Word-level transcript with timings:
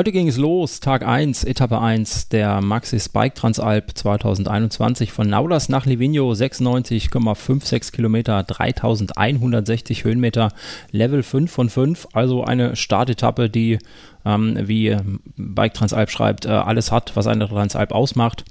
Heute 0.00 0.12
ging 0.12 0.28
es 0.28 0.38
los, 0.38 0.80
Tag 0.80 1.06
1, 1.06 1.44
Etappe 1.44 1.78
1 1.78 2.30
der 2.30 2.62
Maxis 2.62 3.10
Bike 3.10 3.34
Transalp 3.34 3.90
2021 3.94 5.12
von 5.12 5.28
Nauders 5.28 5.68
nach 5.68 5.84
Livigno, 5.84 6.32
96,56 6.32 7.92
Kilometer, 7.92 8.42
3160 8.42 10.04
Höhenmeter, 10.04 10.52
Level 10.90 11.22
5 11.22 11.52
von 11.52 11.68
5, 11.68 12.08
also 12.14 12.42
eine 12.42 12.76
Startetappe, 12.76 13.50
die, 13.50 13.76
ähm, 14.24 14.56
wie 14.62 14.96
Bike 15.36 15.74
Transalp 15.74 16.08
schreibt, 16.08 16.46
äh, 16.46 16.48
alles 16.48 16.90
hat, 16.90 17.14
was 17.14 17.26
eine 17.26 17.46
Transalp 17.46 17.92
ausmacht. 17.92 18.46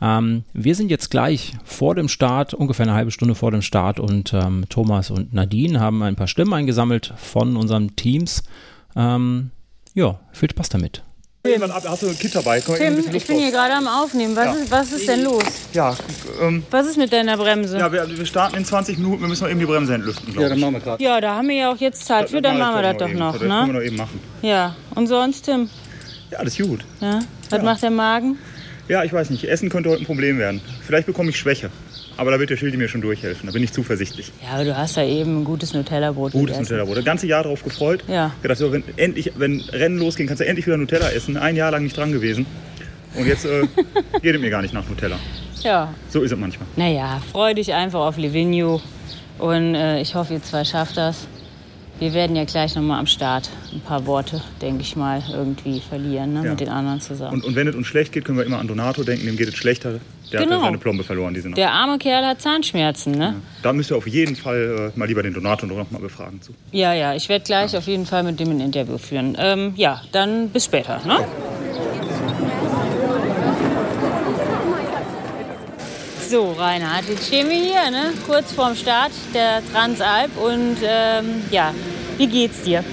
Ähm, 0.00 0.44
wir 0.54 0.74
sind 0.74 0.90
jetzt 0.90 1.10
gleich 1.10 1.52
vor 1.64 1.96
dem 1.96 2.08
Start, 2.08 2.54
ungefähr 2.54 2.86
eine 2.86 2.94
halbe 2.94 3.10
Stunde 3.10 3.34
vor 3.34 3.50
dem 3.50 3.60
Start 3.60 4.00
und 4.00 4.32
ähm, 4.32 4.64
Thomas 4.70 5.10
und 5.10 5.34
Nadine 5.34 5.80
haben 5.80 6.02
ein 6.02 6.16
paar 6.16 6.28
Stimmen 6.28 6.54
eingesammelt 6.54 7.12
von 7.18 7.58
unseren 7.58 7.94
Teams. 7.94 8.42
Ähm, 8.96 9.50
ja, 9.94 10.18
viel 10.32 10.50
Spaß 10.50 10.68
damit. 10.70 11.02
Hast 11.84 12.02
du 12.02 12.08
ein 12.08 12.18
Kit 12.18 12.34
dabei? 12.34 12.60
Tim, 12.60 12.98
ich 13.14 13.26
bin 13.26 13.38
hier 13.38 13.50
gerade 13.50 13.72
am 13.74 13.86
Aufnehmen. 13.86 14.36
Was, 14.36 14.44
Ja. 14.46 14.52
ist, 14.54 14.70
was 14.70 14.92
ist 14.92 15.08
denn 15.08 15.22
los? 15.24 15.42
Ja, 15.72 15.96
ähm, 16.42 16.62
Was 16.70 16.86
ist 16.86 16.98
mit 16.98 17.10
deiner 17.12 17.38
Bremse? 17.38 17.78
ja 17.78 17.90
wir, 17.90 18.06
wir 18.18 18.26
starten 18.26 18.56
in 18.56 18.64
20 18.66 18.98
Minuten. 18.98 19.22
Wir 19.22 19.28
müssen 19.28 19.44
noch 19.44 19.50
eben 19.50 19.60
die 19.60 19.64
Bremse 19.66 19.94
entlüften, 19.94 20.32
glaube 20.34 20.54
ich. 20.54 20.60
machen 20.60 20.74
wir 20.74 20.80
gerade. 20.80 21.02
Ja, 21.02 21.20
da 21.22 21.36
haben 21.36 21.48
wir 21.48 21.54
ja 21.56 21.72
auch 21.72 21.76
jetzt 21.78 22.04
Zeit 22.04 22.28
für, 22.28 22.42
dann 22.42 22.58
machen 22.58 22.74
wir 22.74 22.82
das 22.82 22.96
doch 22.98 23.08
noch, 23.08 23.32
Das 23.32 23.40
können 23.40 23.50
wir 23.52 23.66
ne? 23.66 23.72
noch 23.72 23.80
eben 23.80 23.96
machen. 23.96 24.20
Ja, 24.42 24.76
und 24.94 25.06
sonst, 25.06 25.46
Tim? 25.46 25.70
Ja, 26.30 26.38
alles 26.40 26.58
gut. 26.58 26.84
Ja? 27.00 27.20
Was 27.48 27.62
macht 27.62 27.82
der 27.82 27.90
Magen? 27.90 28.36
Ja, 28.88 29.04
ich 29.04 29.12
weiß 29.12 29.30
nicht. 29.30 29.44
Essen 29.44 29.70
könnte 29.70 29.88
heute 29.90 30.02
ein 30.02 30.06
Problem 30.06 30.38
werden. 30.38 30.60
Vielleicht 30.86 31.06
bekomme 31.06 31.30
ich 31.30 31.38
Schwäche. 31.38 31.70
Aber 32.18 32.32
da 32.32 32.38
wird 32.40 32.50
der 32.50 32.56
Schildi 32.56 32.76
mir 32.76 32.88
schon 32.88 33.00
durchhelfen. 33.00 33.46
Da 33.46 33.52
bin 33.52 33.62
ich 33.62 33.72
zuversichtlich. 33.72 34.32
Ja, 34.42 34.56
aber 34.56 34.64
du 34.64 34.76
hast 34.76 34.96
ja 34.96 35.04
eben 35.04 35.40
ein 35.40 35.44
gutes 35.44 35.72
Nutella-Brot 35.72 36.32
Gutes 36.32 36.46
gegessen. 36.56 36.62
Nutella-Brot. 36.64 36.96
Das 36.98 37.04
ganze 37.04 37.26
Jahr 37.28 37.44
darauf 37.44 37.62
gefreut. 37.62 38.02
Ja. 38.08 38.32
Gedacht, 38.42 38.58
so, 38.58 38.72
wenn, 38.72 38.82
endlich, 38.96 39.32
wenn 39.36 39.60
Rennen 39.60 39.98
losgehen, 39.98 40.26
kannst 40.26 40.40
du 40.40 40.46
endlich 40.46 40.66
wieder 40.66 40.76
Nutella 40.76 41.10
essen. 41.10 41.36
Ein 41.36 41.54
Jahr 41.56 41.70
lang 41.70 41.84
nicht 41.84 41.96
dran 41.96 42.10
gewesen. 42.12 42.44
Und 43.14 43.26
jetzt 43.26 43.44
äh, 43.46 43.62
geht 44.22 44.34
es 44.34 44.40
mir 44.40 44.50
gar 44.50 44.62
nicht 44.62 44.74
nach 44.74 44.86
Nutella. 44.88 45.16
Ja, 45.62 45.94
So 46.10 46.22
ist 46.22 46.32
es 46.32 46.38
manchmal. 46.38 46.68
naja, 46.76 47.22
freu 47.32 47.54
dich 47.54 47.72
einfach 47.72 48.00
auf 48.00 48.16
Livigno. 48.18 48.80
Und 49.38 49.74
äh, 49.76 50.00
ich 50.00 50.14
hoffe, 50.16 50.34
ihr 50.34 50.42
zwei 50.42 50.64
schafft 50.64 50.96
das. 50.96 51.26
Wir 51.98 52.14
werden 52.14 52.36
ja 52.36 52.44
gleich 52.44 52.74
nochmal 52.76 53.00
am 53.00 53.06
Start 53.06 53.50
ein 53.72 53.80
paar 53.80 54.06
Worte, 54.06 54.40
denke 54.62 54.82
ich 54.82 54.94
mal, 54.94 55.20
irgendwie 55.32 55.80
verlieren 55.80 56.32
ne? 56.34 56.44
Ja. 56.44 56.50
mit 56.50 56.60
den 56.60 56.68
anderen 56.68 57.00
zusammen. 57.00 57.34
Und, 57.34 57.44
und 57.44 57.56
wenn 57.56 57.66
es 57.66 57.74
uns 57.74 57.86
schlecht 57.88 58.12
geht, 58.12 58.24
können 58.24 58.38
wir 58.38 58.44
immer 58.46 58.58
an 58.60 58.68
Donato 58.68 59.02
denken. 59.02 59.26
Dem 59.26 59.36
geht 59.36 59.48
es 59.48 59.56
schlechter. 59.56 59.94
Der 60.32 60.40
Genau. 60.40 60.52
hat 60.56 60.58
ja 60.60 60.64
seine 60.66 60.78
Plombe 60.78 61.02
verloren 61.04 61.32
diese 61.34 61.48
Nacht. 61.48 61.56
der 61.58 61.72
arme 61.72 61.98
Kerl 61.98 62.24
hat 62.24 62.40
Zahnschmerzen, 62.42 63.12
ne? 63.12 63.36
Da 63.62 63.72
müsst 63.72 63.90
ihr 63.90 63.96
auf 63.96 64.06
jeden 64.06 64.36
Fall 64.36 64.92
äh, 64.94 64.98
mal 64.98 65.06
lieber 65.08 65.22
den 65.22 65.32
Donato 65.34 65.66
noch 65.66 65.90
mal 65.90 66.00
befragen 66.00 66.40
zu. 66.42 66.52
Ja, 66.70 66.92
ja, 66.92 67.14
ich 67.14 67.28
werde 67.28 67.44
gleich 67.44 67.76
auf 67.76 67.86
jeden 67.86 68.04
Fall 68.06 68.22
mit 68.22 68.38
dem 68.38 68.50
ein 68.50 68.60
Interview 68.60 68.98
führen. 68.98 69.36
Ähm, 69.40 69.72
ja, 69.76 70.02
dann 70.12 70.50
bis 70.50 70.66
später. 70.66 71.00
Ne? 71.06 71.24
So, 76.28 76.52
Reinhard, 76.52 77.08
jetzt 77.08 77.28
stehen 77.28 77.48
wir 77.48 77.56
hier, 77.56 77.90
ne? 77.90 78.12
kurz 78.26 78.52
vorm 78.52 78.76
Start 78.76 79.12
der 79.32 79.62
Transalp. 79.72 80.36
Und 80.36 80.76
ähm, 80.82 81.42
ja, 81.50 81.72
wie 82.18 82.26
geht's 82.26 82.60
dir? 82.60 82.84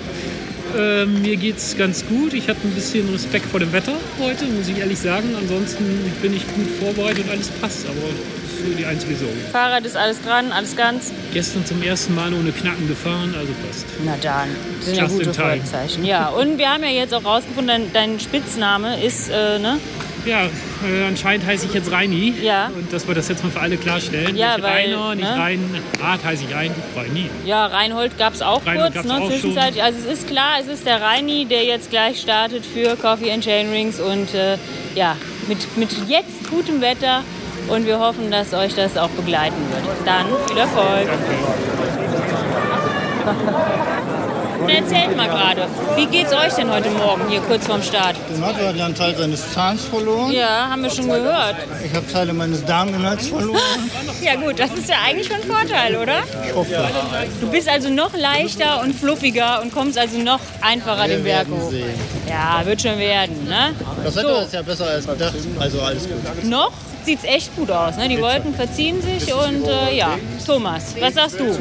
Ähm, 0.77 1.21
mir 1.21 1.35
geht's 1.35 1.75
ganz 1.77 2.05
gut. 2.07 2.33
Ich 2.33 2.47
habe 2.47 2.59
ein 2.63 2.71
bisschen 2.71 3.11
Respekt 3.11 3.47
vor 3.47 3.59
dem 3.59 3.73
Wetter 3.73 3.91
heute, 4.21 4.45
muss 4.45 4.69
ich 4.69 4.77
ehrlich 4.77 4.97
sagen. 4.97 5.35
Ansonsten 5.37 6.13
bin 6.21 6.33
ich 6.33 6.47
gut 6.55 6.69
vorbereitet 6.79 7.25
und 7.25 7.31
alles 7.31 7.49
passt. 7.49 7.85
Aber 7.85 7.95
das 8.07 8.53
ist 8.53 8.65
so 8.67 8.73
die 8.73 8.85
einzige 8.85 9.15
Sorge. 9.17 9.35
Fahrrad 9.51 9.85
ist 9.85 9.97
alles 9.97 10.21
dran, 10.21 10.53
alles 10.53 10.73
ganz? 10.77 11.11
Gestern 11.33 11.65
zum 11.65 11.83
ersten 11.83 12.15
Mal 12.15 12.33
ohne 12.33 12.53
Knacken 12.53 12.87
gefahren, 12.87 13.35
also 13.37 13.51
passt. 13.67 13.85
Na 14.05 14.15
dann, 14.21 14.47
das 14.77 14.85
sind 14.85 14.95
ja 14.95 15.03
Just 15.03 15.13
gute 15.17 15.29
in 15.29 15.35
time. 15.35 15.57
Vorzeichen. 15.57 16.05
Ja, 16.05 16.29
und 16.29 16.57
wir 16.57 16.69
haben 16.69 16.83
ja 16.83 16.89
jetzt 16.89 17.13
auch 17.13 17.25
rausgefunden, 17.25 17.67
dein, 17.67 17.91
dein 17.91 18.19
Spitzname 18.21 19.03
ist, 19.03 19.29
äh, 19.29 19.59
ne? 19.59 19.77
Ja, 20.25 20.45
äh, 20.45 21.07
anscheinend 21.07 21.45
heiße 21.45 21.67
ich 21.67 21.73
jetzt 21.73 21.91
Reini. 21.91 22.33
Ja. 22.41 22.71
Und 22.75 22.91
dass 22.91 23.07
wir 23.07 23.13
das 23.13 23.27
jetzt 23.29 23.43
mal 23.43 23.51
für 23.51 23.59
alle 23.59 23.77
klarstellen. 23.77 24.35
Ja, 24.35 24.55
nicht 24.55 24.63
weil, 24.63 24.95
Rainer, 24.95 25.15
nicht 25.15 25.29
ne? 25.29 25.37
Reinhard 25.37 26.23
heiße 26.23 26.45
ich 26.49 26.55
Rein, 26.55 26.71
Reini. 26.95 27.29
Ja, 27.45 27.67
Reinhold 27.67 28.17
gab 28.17 28.33
es 28.33 28.41
auch 28.41 28.65
Reinhold 28.65 28.93
kurz, 28.93 29.05
ne, 29.05 29.21
auch 29.21 29.29
zwischenzeitlich. 29.29 29.83
Also 29.83 29.99
es 29.99 30.19
ist 30.19 30.27
klar, 30.27 30.57
es 30.59 30.67
ist 30.67 30.85
der 30.85 31.01
Reini, 31.01 31.45
der 31.45 31.63
jetzt 31.63 31.91
gleich 31.91 32.19
startet 32.19 32.65
für 32.65 32.95
Coffee 32.95 33.31
and 33.31 33.43
Chain 33.43 33.69
Rings 33.69 33.99
und 33.99 34.33
äh, 34.33 34.57
ja, 34.95 35.15
mit, 35.47 35.77
mit 35.77 35.91
jetzt 36.07 36.49
gutem 36.49 36.81
Wetter 36.81 37.23
und 37.67 37.85
wir 37.85 37.99
hoffen, 37.99 38.31
dass 38.31 38.53
euch 38.53 38.73
das 38.75 38.97
auch 38.97 39.09
begleiten 39.09 39.55
wird. 39.71 39.83
Dann 40.05 40.25
viel 40.47 40.57
Erfolg. 40.57 41.09
Und 44.61 44.69
erzählt 44.69 45.15
mal 45.17 45.27
gerade, 45.27 45.67
wie 45.95 46.05
geht's 46.05 46.31
euch 46.33 46.53
denn 46.53 46.69
heute 46.71 46.89
Morgen 46.89 47.27
hier 47.29 47.41
kurz 47.41 47.65
vorm 47.65 47.81
Start? 47.83 48.15
Donato 48.33 48.65
hat 48.65 48.75
ja 48.75 48.85
einen 48.85 48.95
Teil 48.95 49.15
seines 49.15 49.51
Zahns 49.53 49.83
verloren. 49.85 50.31
Ja, 50.31 50.69
haben 50.69 50.81
wir 50.83 50.89
schon 50.89 51.07
gehört. 51.09 51.55
Ich 51.83 51.93
habe 51.93 52.11
Teile 52.11 52.33
meines 52.33 52.63
Darminhalts 52.65 53.27
verloren. 53.27 53.59
Ja 54.21 54.35
gut, 54.35 54.57
das 54.59 54.71
ist 54.71 54.89
ja 54.89 54.95
eigentlich 55.05 55.27
schon 55.27 55.37
ein 55.37 55.43
Vorteil, 55.43 55.95
oder? 55.97 56.19
Ich 56.47 56.55
hoffe, 56.55 56.89
Du 57.41 57.49
bist 57.51 57.67
also 57.69 57.89
noch 57.89 58.15
leichter 58.17 58.81
und 58.81 58.93
fluffiger 58.93 59.61
und 59.61 59.73
kommst 59.73 59.97
also 59.97 60.17
noch 60.19 60.39
einfacher 60.61 61.07
wir 61.07 61.15
den 61.15 61.23
Berg 61.23 61.47
hoch. 61.49 61.69
sehen. 61.69 61.93
Ja, 62.27 62.65
wird 62.65 62.81
schon 62.81 62.97
werden, 62.97 63.45
ne? 63.45 63.73
Das 64.03 64.15
Wetter 64.15 64.43
ist 64.43 64.53
ja 64.53 64.61
besser 64.61 64.87
als 64.87 65.05
gedacht. 65.05 65.33
Also 65.59 65.81
alles 65.81 66.03
gut. 66.07 66.43
Noch 66.43 66.71
sieht's 67.03 67.23
echt 67.23 67.55
gut 67.55 67.69
aus, 67.71 67.97
ne? 67.97 68.07
Die 68.09 68.19
Wolken 68.21 68.55
verziehen 68.55 69.01
sich 69.01 69.33
und 69.33 69.67
äh, 69.67 69.95
ja. 69.95 70.17
Thomas, 70.45 70.95
was 70.99 71.13
sagst 71.13 71.39
du? 71.39 71.55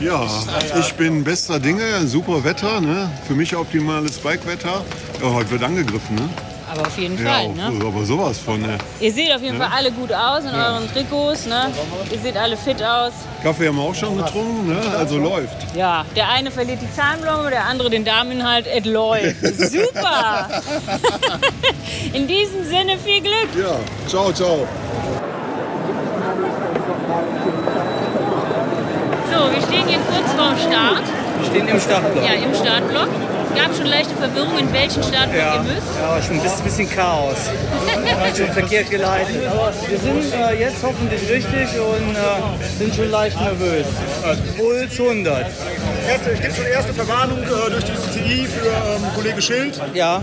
Ja, 0.00 0.26
ich 0.80 0.94
bin 0.94 1.22
bester 1.24 1.58
Dinge, 1.60 2.06
super 2.06 2.42
Wetter, 2.44 2.80
ne? 2.80 3.10
für 3.26 3.34
mich 3.34 3.54
optimales 3.56 4.18
Bikewetter. 4.18 4.82
Ja, 5.22 5.30
heute 5.32 5.50
wird 5.52 5.62
angegriffen, 5.62 6.16
ne? 6.16 6.28
Aber 6.70 6.82
auf 6.88 6.98
jeden 6.98 7.22
Ja, 7.22 7.30
Fall, 7.34 7.48
ne? 7.50 7.70
aber 7.86 8.04
sowas 8.04 8.38
von. 8.38 8.60
Ne? 8.60 8.76
Ihr 8.98 9.12
seht 9.12 9.32
auf 9.32 9.40
jeden 9.42 9.58
Fall 9.58 9.70
alle 9.72 9.92
gut 9.92 10.12
aus 10.12 10.42
in 10.42 10.50
euren 10.50 10.90
Trikots, 10.92 11.46
ne? 11.46 11.70
Ihr 12.10 12.18
seht 12.18 12.36
alle 12.36 12.56
fit 12.56 12.82
aus. 12.82 13.12
Kaffee 13.42 13.68
haben 13.68 13.76
wir 13.76 13.82
auch 13.82 13.94
schon 13.94 14.16
getrunken, 14.16 14.68
ne? 14.68 14.80
also 14.98 15.18
läuft. 15.18 15.54
Ja, 15.76 16.04
der 16.16 16.28
eine 16.30 16.50
verliert 16.50 16.80
die 16.82 16.92
Zahnblume, 16.92 17.50
der 17.50 17.64
andere 17.66 17.90
den 17.90 18.04
Darminhalt. 18.04 18.66
Es 18.66 18.84
läuft. 18.84 19.36
Super! 19.70 20.48
In 22.12 22.26
diesem 22.26 22.64
Sinne 22.64 22.98
viel 22.98 23.20
Glück. 23.20 23.48
Ja, 23.56 23.76
ciao, 24.08 24.32
ciao. 24.32 24.66
So, 29.34 29.50
wir 29.52 29.62
stehen 29.62 29.88
hier 29.88 29.98
kurz 29.98 30.32
vorm 30.32 30.56
Start. 30.56 31.02
Wir 31.40 31.46
stehen 31.50 31.66
im 31.68 31.80
Startblock. 31.80 32.24
Ja, 32.24 32.34
im 32.34 32.54
Startblock. 32.54 33.08
Gab 33.56 33.74
schon 33.76 33.86
leichte 33.86 34.14
Verwirrung, 34.14 34.58
in 34.58 34.72
welchen 34.72 35.02
Startblock 35.02 35.36
Ja, 35.36 35.54
ihr 35.56 35.62
müsst. 35.62 35.86
ja 36.00 36.22
schon 36.22 36.36
ein 36.36 36.42
bisschen, 36.42 36.64
bisschen 36.64 36.90
Chaos. 36.90 37.36
Hat 38.20 38.36
schon 38.36 38.52
verkehrt 38.52 38.90
geleitet. 38.90 39.36
Aber 39.50 39.72
wir 39.88 39.98
sind 39.98 40.32
äh, 40.34 40.60
jetzt 40.60 40.82
hoffentlich 40.82 41.28
richtig 41.28 41.68
und 41.80 42.14
äh, 42.14 42.78
sind 42.78 42.94
schon 42.94 43.10
leicht 43.10 43.40
nervös. 43.40 43.86
Puls 44.56 45.00
100. 45.00 45.46
Es 45.46 46.40
gibt 46.40 46.56
schon 46.56 46.66
erste 46.66 46.94
Verwarnung 46.94 47.38
äh, 47.42 47.70
durch 47.70 47.84
die 47.84 47.92
UCI 47.92 48.46
für 48.46 48.66
ähm, 48.68 49.02
Kollege 49.16 49.42
Schild. 49.42 49.80
Ja, 49.94 50.22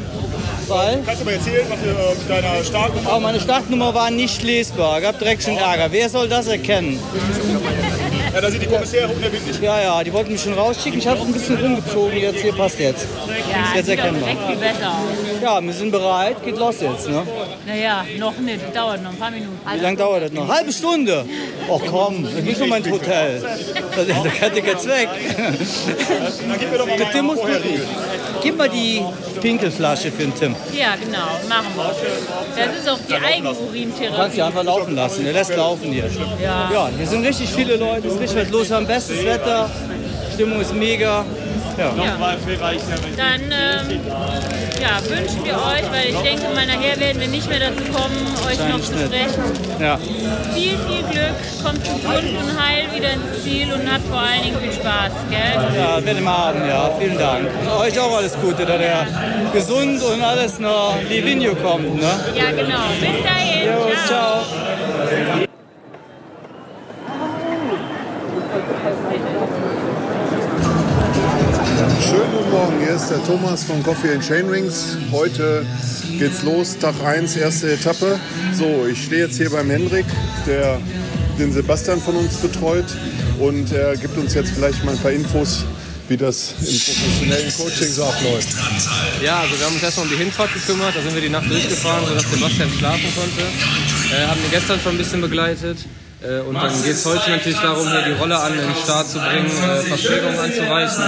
weil 0.68 1.02
Kannst 1.06 1.22
du 1.22 1.26
mal 1.26 1.34
erzählen, 1.34 1.66
was 1.70 1.80
du 1.82 1.90
äh, 1.90 2.16
mit 2.18 2.30
deiner 2.30 2.64
Startnummer 2.64 3.10
aber 3.10 3.20
meine 3.20 3.40
Startnummer 3.40 3.94
war 3.94 4.10
nicht 4.10 4.42
lesbar. 4.44 5.02
Gab 5.02 5.20
direkt 5.20 5.44
schon 5.44 5.58
Ärger. 5.58 5.88
Wer 5.92 6.08
soll 6.10 6.30
das 6.30 6.48
erkennen? 6.48 7.00
Ja, 8.34 8.40
da 8.42 8.50
sind 8.50 8.62
die 8.64 8.68
Kommissäre 8.68 9.10
unerbittlich. 9.10 9.60
Ja, 9.60 9.82
ja, 9.82 10.04
die 10.04 10.14
wollten 10.14 10.32
mich 10.32 10.42
schon 10.42 10.54
rausschicken. 10.54 11.00
Ich 11.00 11.08
habe 11.08 11.20
es 11.20 11.26
ein 11.26 11.34
bisschen 11.34 11.58
rumgezogen. 11.58 12.18
Jetzt 12.18 12.42
hier 12.42 12.54
passt 12.54 12.80
jetzt. 12.80 13.06
Ja, 13.28 13.66
Ist 13.70 13.76
jetzt 13.76 13.90
erkennbar. 13.90 14.22
direkt 14.22 14.48
viel 14.48 14.56
besser 14.58 14.90
aus. 14.90 15.31
Ja, 15.42 15.60
wir 15.62 15.74
sind 15.74 15.92
bereit. 15.92 16.44
Geht 16.44 16.58
los 16.58 16.76
jetzt. 16.82 17.10
Ne? 17.10 17.24
Naja, 17.66 18.06
noch 18.20 18.38
nicht. 18.38 18.60
Dauert 18.76 19.02
noch 19.04 19.12
ein 19.12 19.18
paar 19.18 19.32
Minuten. 19.32 19.60
Wie 19.74 19.80
lange 19.80 19.98
dauert 19.98 20.24
das 20.24 20.32
noch? 20.32 20.48
Halbe 20.48 20.72
Stunde. 20.72 21.26
Ach 21.68 21.80
komm, 21.90 22.24
dann 22.24 22.46
geh 22.46 22.52
ich 22.52 22.60
noch 22.60 22.68
mal 22.68 22.78
ins 22.78 22.90
Hotel. 22.92 23.42
Da 23.42 24.30
kann 24.30 24.56
ich 24.58 24.66
jetzt 24.66 24.88
weg. 24.88 25.10
Der 27.00 27.12
Tim 27.12 27.26
muss 27.26 27.40
Vorherregel. 27.40 27.88
Gib 28.44 28.58
mal 28.58 28.70
die 28.70 29.02
Pinkelflasche 29.42 30.12
für 30.12 30.24
den 30.24 30.36
Tim. 30.36 30.56
Ja, 30.74 30.96
genau. 30.96 31.18
Machen 31.50 31.68
wir. 31.76 32.66
Das 32.66 32.78
ist 32.78 32.90
auch 32.90 32.98
die 33.00 33.08
Du 33.08 33.20
kannst 33.20 33.28
Eigenurintherapie. 33.36 34.36
sie 34.36 34.42
einfach 34.42 34.64
laufen 34.64 34.96
lassen. 34.96 35.24
Der 35.24 35.34
lässt 35.34 35.56
laufen 35.56 35.92
hier. 35.92 36.10
Ja. 36.42 36.70
Ja, 36.72 36.90
hier 36.96 37.08
sind 37.08 37.26
richtig 37.26 37.50
viele 37.50 37.76
Leute. 37.78 38.08
Es 38.08 38.14
ist 38.16 38.20
richtig 38.22 38.42
was 38.44 38.50
los. 38.50 38.70
Wir 38.70 38.76
haben 38.78 38.88
bestes 38.88 39.26
Wetter. 39.26 39.70
Stimmung 40.34 40.62
ist 40.62 40.74
mega. 40.74 41.26
Ja. 41.78 41.94
Dann 43.18 43.42
ähm, 43.42 44.00
ja, 44.82 44.98
wünschen 45.08 45.46
wir 45.46 45.54
euch, 45.54 45.86
weil 45.92 46.10
ich 46.10 46.18
denke 46.18 46.54
mal 46.56 46.66
nachher 46.66 47.00
werden 47.00 47.22
wir 47.22 47.28
nicht 47.28 47.48
mehr 47.48 47.60
dazu 47.60 47.84
kommen, 47.92 48.18
euch 48.48 48.60
noch 48.68 48.82
zu 48.82 48.94
sprechen. 48.94 49.44
ja. 49.80 49.98
Viel, 50.54 50.78
viel 50.88 51.04
Glück, 51.12 51.38
kommt 51.64 51.84
gesund 51.84 52.30
und 52.42 52.62
heil 52.62 52.86
wieder 52.94 53.14
ins 53.14 53.44
Ziel 53.44 53.72
und 53.74 53.92
habt 53.92 54.06
vor 54.08 54.20
allen 54.20 54.44
Dingen 54.44 54.58
viel 54.60 54.74
Spaß, 54.74 55.12
gell? 55.30 55.80
Ja, 55.80 56.04
werde 56.04 56.22
mal 56.22 56.38
haben, 56.48 56.68
ja. 56.68 56.90
Vielen 57.00 57.18
Dank. 57.18 57.48
Und 57.62 57.82
euch 57.82 58.00
auch 58.00 58.18
alles 58.18 58.36
Gute, 58.42 58.66
dass 58.66 58.82
ihr 58.82 59.08
gesund 59.54 60.02
und 60.02 60.22
alles 60.24 60.60
nach 60.60 60.96
Livigno 61.08 61.56
kommt. 61.56 61.96
Ne? 61.96 62.10
Ja, 62.36 62.52
genau. 62.52 62.86
Bis 63.00 63.24
dahin. 63.24 63.68
Jo, 63.68 64.08
ciao. 64.08 64.42
Schönen 65.10 65.51
guten 72.52 72.64
Morgen. 72.64 72.80
Hier 72.80 72.96
ist 72.96 73.10
der 73.10 73.24
Thomas 73.24 73.64
von 73.64 73.82
Coffee 73.84 74.14
and 74.14 74.24
Chain. 74.24 74.46
Heute 75.12 75.66
geht's 76.20 76.44
los, 76.44 76.78
Tag 76.78 76.96
1, 77.04 77.38
erste 77.38 77.72
Etappe. 77.72 78.20
So, 78.54 78.86
ich 78.88 79.04
stehe 79.04 79.26
jetzt 79.26 79.38
hier 79.38 79.50
beim 79.50 79.70
Hendrik, 79.70 80.06
der 80.46 80.80
den 81.40 81.54
Sebastian 81.54 82.02
von 82.02 82.16
uns 82.18 82.38
betreut 82.38 82.86
und 83.40 83.72
er 83.72 83.96
gibt 83.96 84.18
uns 84.18 84.34
jetzt 84.34 84.52
vielleicht 84.52 84.84
mal 84.84 84.92
ein 84.96 85.02
paar 85.02 85.12
Infos, 85.12 85.64
wie 86.10 86.18
das 86.18 86.54
im 86.60 86.66
professionellen 86.66 87.54
Coaching 87.56 87.88
so 87.88 88.04
abläuft. 88.04 88.50
Ja, 89.24 89.40
also 89.40 89.58
wir 89.58 89.66
haben 89.66 89.76
uns 89.76 89.84
erstmal 89.84 90.08
um 90.08 90.12
die 90.12 90.18
Hinfahrt 90.18 90.54
gekümmert, 90.54 90.96
da 90.96 91.02
sind 91.02 91.14
wir 91.14 91.22
die 91.22 91.30
Nacht 91.30 91.50
durchgefahren, 91.50 92.06
sodass 92.06 92.30
Sebastian 92.32 92.70
schlafen 92.78 93.14
konnte. 93.16 93.42
Äh, 94.14 94.28
haben 94.28 94.40
ihn 94.44 94.52
gestern 94.52 94.80
schon 94.82 94.96
ein 94.96 94.98
bisschen 94.98 95.22
begleitet. 95.22 95.78
Äh, 96.24 96.42
und 96.42 96.54
dann 96.54 96.72
geht 96.84 96.94
es 96.94 97.06
heute 97.06 97.32
natürlich 97.32 97.60
darum, 97.60 97.90
hier 97.90 98.04
die 98.14 98.20
Rolle 98.20 98.38
an 98.38 98.54
den 98.54 98.76
Start 98.84 99.10
zu 99.10 99.18
bringen, 99.18 99.48
äh, 99.48 99.82
Verspätungen 99.82 100.38
anzuweichen. 100.38 101.04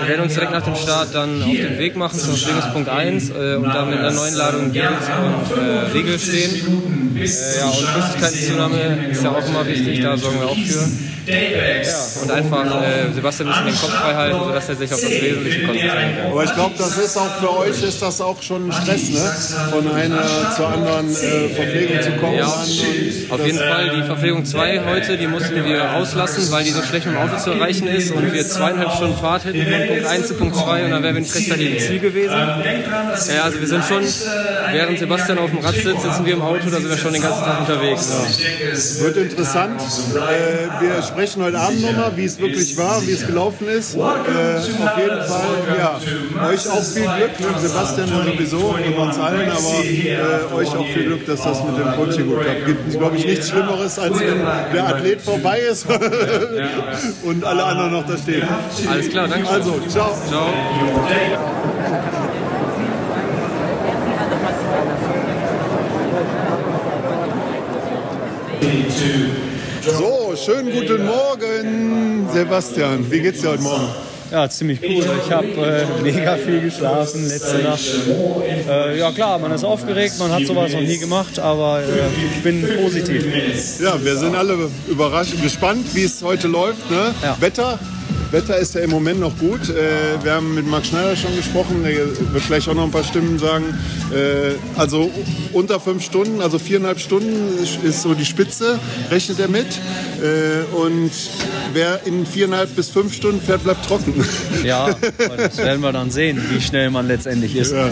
Wir 0.00 0.08
werden 0.08 0.20
uns 0.22 0.34
direkt 0.34 0.52
nach 0.52 0.62
dem 0.62 0.76
Start 0.76 1.14
dann 1.14 1.42
auf 1.42 1.48
den 1.48 1.78
Weg 1.78 1.96
machen 1.96 2.18
zum 2.18 2.34
Verpflegungspunkt 2.34 2.88
1 2.90 3.30
äh, 3.30 3.54
und 3.56 3.64
da 3.64 3.86
mit 3.86 3.98
einer 3.98 4.10
neuen 4.10 4.34
Ladung 4.34 4.72
Geld 4.72 4.90
und 4.90 5.58
äh, 5.58 5.92
Riegel 5.94 6.18
stehen. 6.18 7.16
Äh, 7.16 7.24
ja, 7.58 7.68
und 7.68 7.86
Flüssigkeitszunahme 7.88 9.08
ist 9.10 9.24
ja 9.24 9.30
auch 9.30 9.46
immer 9.46 9.66
wichtig, 9.66 10.02
da 10.02 10.16
sorgen 10.18 10.40
wir 10.40 10.48
auch 10.48 10.56
für. 10.56 11.09
Ja, 11.26 12.22
und 12.22 12.30
einfach 12.30 12.82
äh, 12.82 13.12
Sebastian 13.12 13.48
ein 13.48 13.64
bisschen 13.64 13.66
den 13.66 13.80
Kopf 13.80 14.00
frei 14.00 14.14
halten, 14.14 14.40
sodass 14.44 14.68
er 14.68 14.76
sich 14.76 14.92
auf 14.92 15.00
das 15.00 15.10
Wesentliche 15.10 15.66
konzentrieren 15.66 16.16
kann. 16.16 16.32
Aber 16.32 16.44
ich 16.44 16.54
glaube, 16.54 16.74
das 16.78 16.98
ist 16.98 17.16
auch 17.16 17.34
für 17.38 17.58
euch 17.58 17.82
ist 17.82 18.02
das 18.02 18.20
auch 18.20 18.42
schon 18.42 18.72
Stress, 18.72 19.10
ne? 19.10 19.32
Von 19.70 19.90
einer 19.92 20.22
zur 20.56 20.68
anderen 20.68 21.10
äh, 21.10 21.48
Verpflegung 21.48 22.02
zu 22.02 22.10
kommen. 22.12 22.38
Ja, 22.38 22.46
auf 22.46 23.46
jeden 23.46 23.58
Fall. 23.58 23.90
Die 23.96 24.02
Verpflegung 24.02 24.44
2 24.44 24.84
heute, 24.84 25.16
die 25.16 25.26
mussten 25.26 25.64
wir 25.64 25.92
auslassen, 25.94 26.50
weil 26.50 26.64
die 26.64 26.70
so 26.70 26.82
schlecht 26.82 27.06
mit 27.06 27.14
dem 27.14 27.20
Auto 27.20 27.36
zu 27.36 27.50
erreichen 27.50 27.86
ist 27.86 28.10
und 28.12 28.32
wir 28.32 28.46
zweieinhalb 28.46 28.92
Stunden 28.92 29.16
Fahrt 29.16 29.44
hätten 29.44 29.62
von 29.62 29.86
Punkt 29.88 30.06
1 30.06 30.28
zu 30.28 30.34
Punkt 30.34 30.56
2 30.56 30.84
und 30.84 30.90
dann 30.90 31.02
wären 31.02 31.14
wir 31.14 31.22
nicht 31.22 31.34
rechtzeitig 31.34 31.72
im 31.72 31.78
Ziel 31.78 31.98
gewesen. 32.00 32.32
Ja, 32.32 33.44
also 33.44 33.60
wir 33.60 33.66
sind 33.66 33.84
schon, 33.84 34.04
während 34.72 34.98
Sebastian 34.98 35.38
auf 35.38 35.50
dem 35.50 35.58
Rad 35.60 35.74
sitzt, 35.74 36.02
sitzen 36.02 36.24
wir 36.24 36.34
im 36.34 36.42
Auto, 36.42 36.70
da 36.70 36.78
sind 36.78 36.88
wir 36.88 36.96
schon 36.96 37.12
den 37.12 37.22
ganzen 37.22 37.44
Tag 37.44 37.60
unterwegs. 37.60 38.08
Ja. 38.10 39.04
Wird 39.04 39.16
interessant. 39.16 39.80
Äh, 39.80 40.82
wir 40.82 41.02
sprechen 41.10 41.42
heute 41.42 41.58
Abend 41.58 41.82
nochmal, 41.82 42.12
wie 42.16 42.24
es 42.24 42.38
wirklich 42.38 42.76
war, 42.76 43.04
wie 43.06 43.12
es 43.12 43.26
gelaufen 43.26 43.68
ist. 43.68 43.94
Äh, 43.94 43.98
auf 43.98 44.98
jeden 44.98 45.22
Fall, 45.22 45.76
ja, 45.78 46.00
euch 46.48 46.68
auch 46.68 46.82
viel 46.82 47.02
Glück, 47.02 47.40
mit 47.40 47.60
Sebastian 47.60 48.08
sowieso 48.08 48.58
und 48.58 48.98
uns 48.98 49.18
allen, 49.18 49.50
aber 49.50 49.84
äh, 49.84 50.54
euch 50.54 50.68
auch 50.68 50.86
viel 50.86 51.04
Glück, 51.04 51.26
dass 51.26 51.42
das 51.42 51.62
mit 51.64 51.78
dem 51.78 51.92
Coaching 51.94 52.26
gut 52.28 52.42
klappt. 52.42 52.66
Gibt, 52.66 52.90
glaube 52.90 53.16
ich, 53.16 53.26
nichts 53.26 53.48
Schlimmeres, 53.48 53.98
als 53.98 54.18
wenn 54.20 54.38
der 54.72 54.88
Athlet 54.88 55.20
vorbei 55.20 55.58
ist 55.60 55.86
und 57.22 57.44
alle 57.44 57.64
anderen 57.64 57.92
noch 57.92 58.06
da 58.06 58.16
stehen. 58.16 58.46
Alles 58.88 59.08
klar, 59.08 59.28
danke. 59.28 59.48
Also, 59.48 59.80
ciao. 59.88 60.16
Ciao. 60.28 60.48
So, 69.82 70.34
schönen 70.36 70.70
guten 70.72 71.06
Morgen, 71.06 72.28
Sebastian. 72.32 73.10
Wie 73.10 73.20
geht's 73.20 73.40
dir 73.40 73.50
heute 73.50 73.62
Morgen? 73.62 73.88
Ja, 74.30 74.48
ziemlich 74.48 74.80
cool. 74.82 75.04
Ich 75.24 75.32
habe 75.32 75.46
äh, 75.46 76.02
mega 76.02 76.36
viel 76.36 76.60
geschlafen 76.60 77.26
letzte 77.26 77.58
Nacht. 77.58 77.80
Äh, 78.68 78.98
ja 78.98 79.10
klar, 79.10 79.38
man 79.38 79.52
ist 79.52 79.64
aufgeregt, 79.64 80.18
man 80.18 80.30
hat 80.30 80.44
sowas 80.46 80.72
noch 80.72 80.80
nie 80.82 80.98
gemacht, 80.98 81.38
aber 81.38 81.80
äh, 81.80 81.84
ich 82.36 82.42
bin 82.42 82.64
positiv. 82.82 83.24
Ja, 83.80 84.02
wir 84.04 84.16
sind 84.16 84.36
alle 84.36 84.56
überrascht, 84.88 85.40
gespannt, 85.42 85.86
wie 85.94 86.04
es 86.04 86.22
heute 86.22 86.46
läuft. 86.46 86.90
Ne? 86.90 87.14
Ja. 87.22 87.36
Wetter? 87.40 87.78
Wetter 88.30 88.56
ist 88.58 88.74
ja 88.74 88.82
im 88.82 88.90
Moment 88.90 89.18
noch 89.20 89.36
gut. 89.38 89.68
Äh, 89.68 90.22
wir 90.22 90.32
haben 90.32 90.54
mit 90.54 90.66
Max 90.66 90.88
Schneider 90.88 91.16
schon 91.16 91.34
gesprochen, 91.34 91.82
der 91.82 92.06
wird 92.32 92.46
gleich 92.46 92.68
auch 92.68 92.74
noch 92.74 92.84
ein 92.84 92.90
paar 92.90 93.02
Stimmen 93.02 93.38
sagen. 93.38 93.64
Äh, 94.12 94.78
also 94.78 95.10
unter 95.52 95.80
fünf 95.80 96.04
Stunden, 96.04 96.40
also 96.40 96.58
viereinhalb 96.58 97.00
Stunden 97.00 97.58
ist, 97.82 98.02
so 98.02 98.14
die 98.14 98.24
Spitze, 98.24 98.78
rechnet 99.10 99.40
er 99.40 99.48
mit. 99.48 99.66
Äh, 99.66 100.64
und 100.76 101.10
wer 101.72 102.06
in 102.06 102.24
viereinhalb 102.24 102.74
bis 102.76 102.88
fünf 102.88 103.14
Stunden 103.14 103.40
fährt, 103.40 103.64
bleibt 103.64 103.84
trocken. 103.86 104.14
Ja, 104.64 104.94
das 105.36 105.56
werden 105.56 105.80
wir 105.80 105.92
dann 105.92 106.10
sehen, 106.10 106.40
wie 106.50 106.60
schnell 106.60 106.90
man 106.90 107.06
letztendlich 107.08 107.56
ist. 107.56 107.72
Ja. 107.72 107.88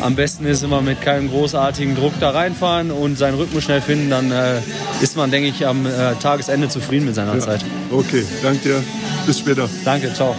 Am 0.00 0.14
besten 0.14 0.46
ist 0.46 0.62
immer 0.62 0.80
mit 0.80 1.02
keinem 1.02 1.28
großartigen 1.28 1.96
Druck 1.96 2.14
da 2.18 2.30
reinfahren 2.30 2.90
und 2.90 3.18
seinen 3.18 3.36
Rhythmus 3.36 3.64
schnell 3.64 3.82
finden. 3.82 4.08
Dann 4.08 4.30
äh, 4.30 4.60
ist 5.02 5.16
man, 5.16 5.30
denke 5.30 5.48
ich, 5.48 5.66
am 5.66 5.84
äh, 5.86 6.14
Tagesende 6.20 6.68
zufrieden 6.68 7.06
mit 7.06 7.14
seiner 7.14 7.38
Zeit. 7.40 7.64
Okay, 7.90 8.24
danke 8.42 8.68
dir. 8.68 8.84
Bis 9.28 9.40
später. 9.40 9.68
Danke, 9.84 10.10
ciao. 10.14 10.34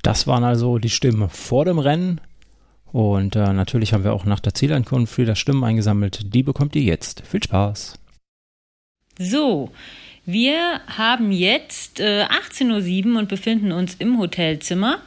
Das 0.00 0.28
waren 0.28 0.44
also 0.44 0.78
die 0.78 0.90
Stimmen 0.90 1.28
vor 1.28 1.64
dem 1.64 1.80
Rennen. 1.80 2.20
Und 2.92 3.34
äh, 3.34 3.52
natürlich 3.52 3.92
haben 3.92 4.04
wir 4.04 4.12
auch 4.12 4.26
nach 4.26 4.38
der 4.38 4.54
Zielankunft 4.54 5.18
wieder 5.18 5.34
Stimmen 5.34 5.64
eingesammelt. 5.64 6.32
Die 6.32 6.44
bekommt 6.44 6.76
ihr 6.76 6.82
jetzt. 6.82 7.24
Viel 7.26 7.42
Spaß. 7.42 7.98
So, 9.18 9.72
wir 10.24 10.82
haben 10.86 11.32
jetzt 11.32 11.98
äh, 11.98 12.26
18.07 12.52 13.12
Uhr 13.12 13.18
und 13.18 13.28
befinden 13.28 13.72
uns 13.72 13.94
im 13.94 14.16
Hotelzimmer. 14.16 15.00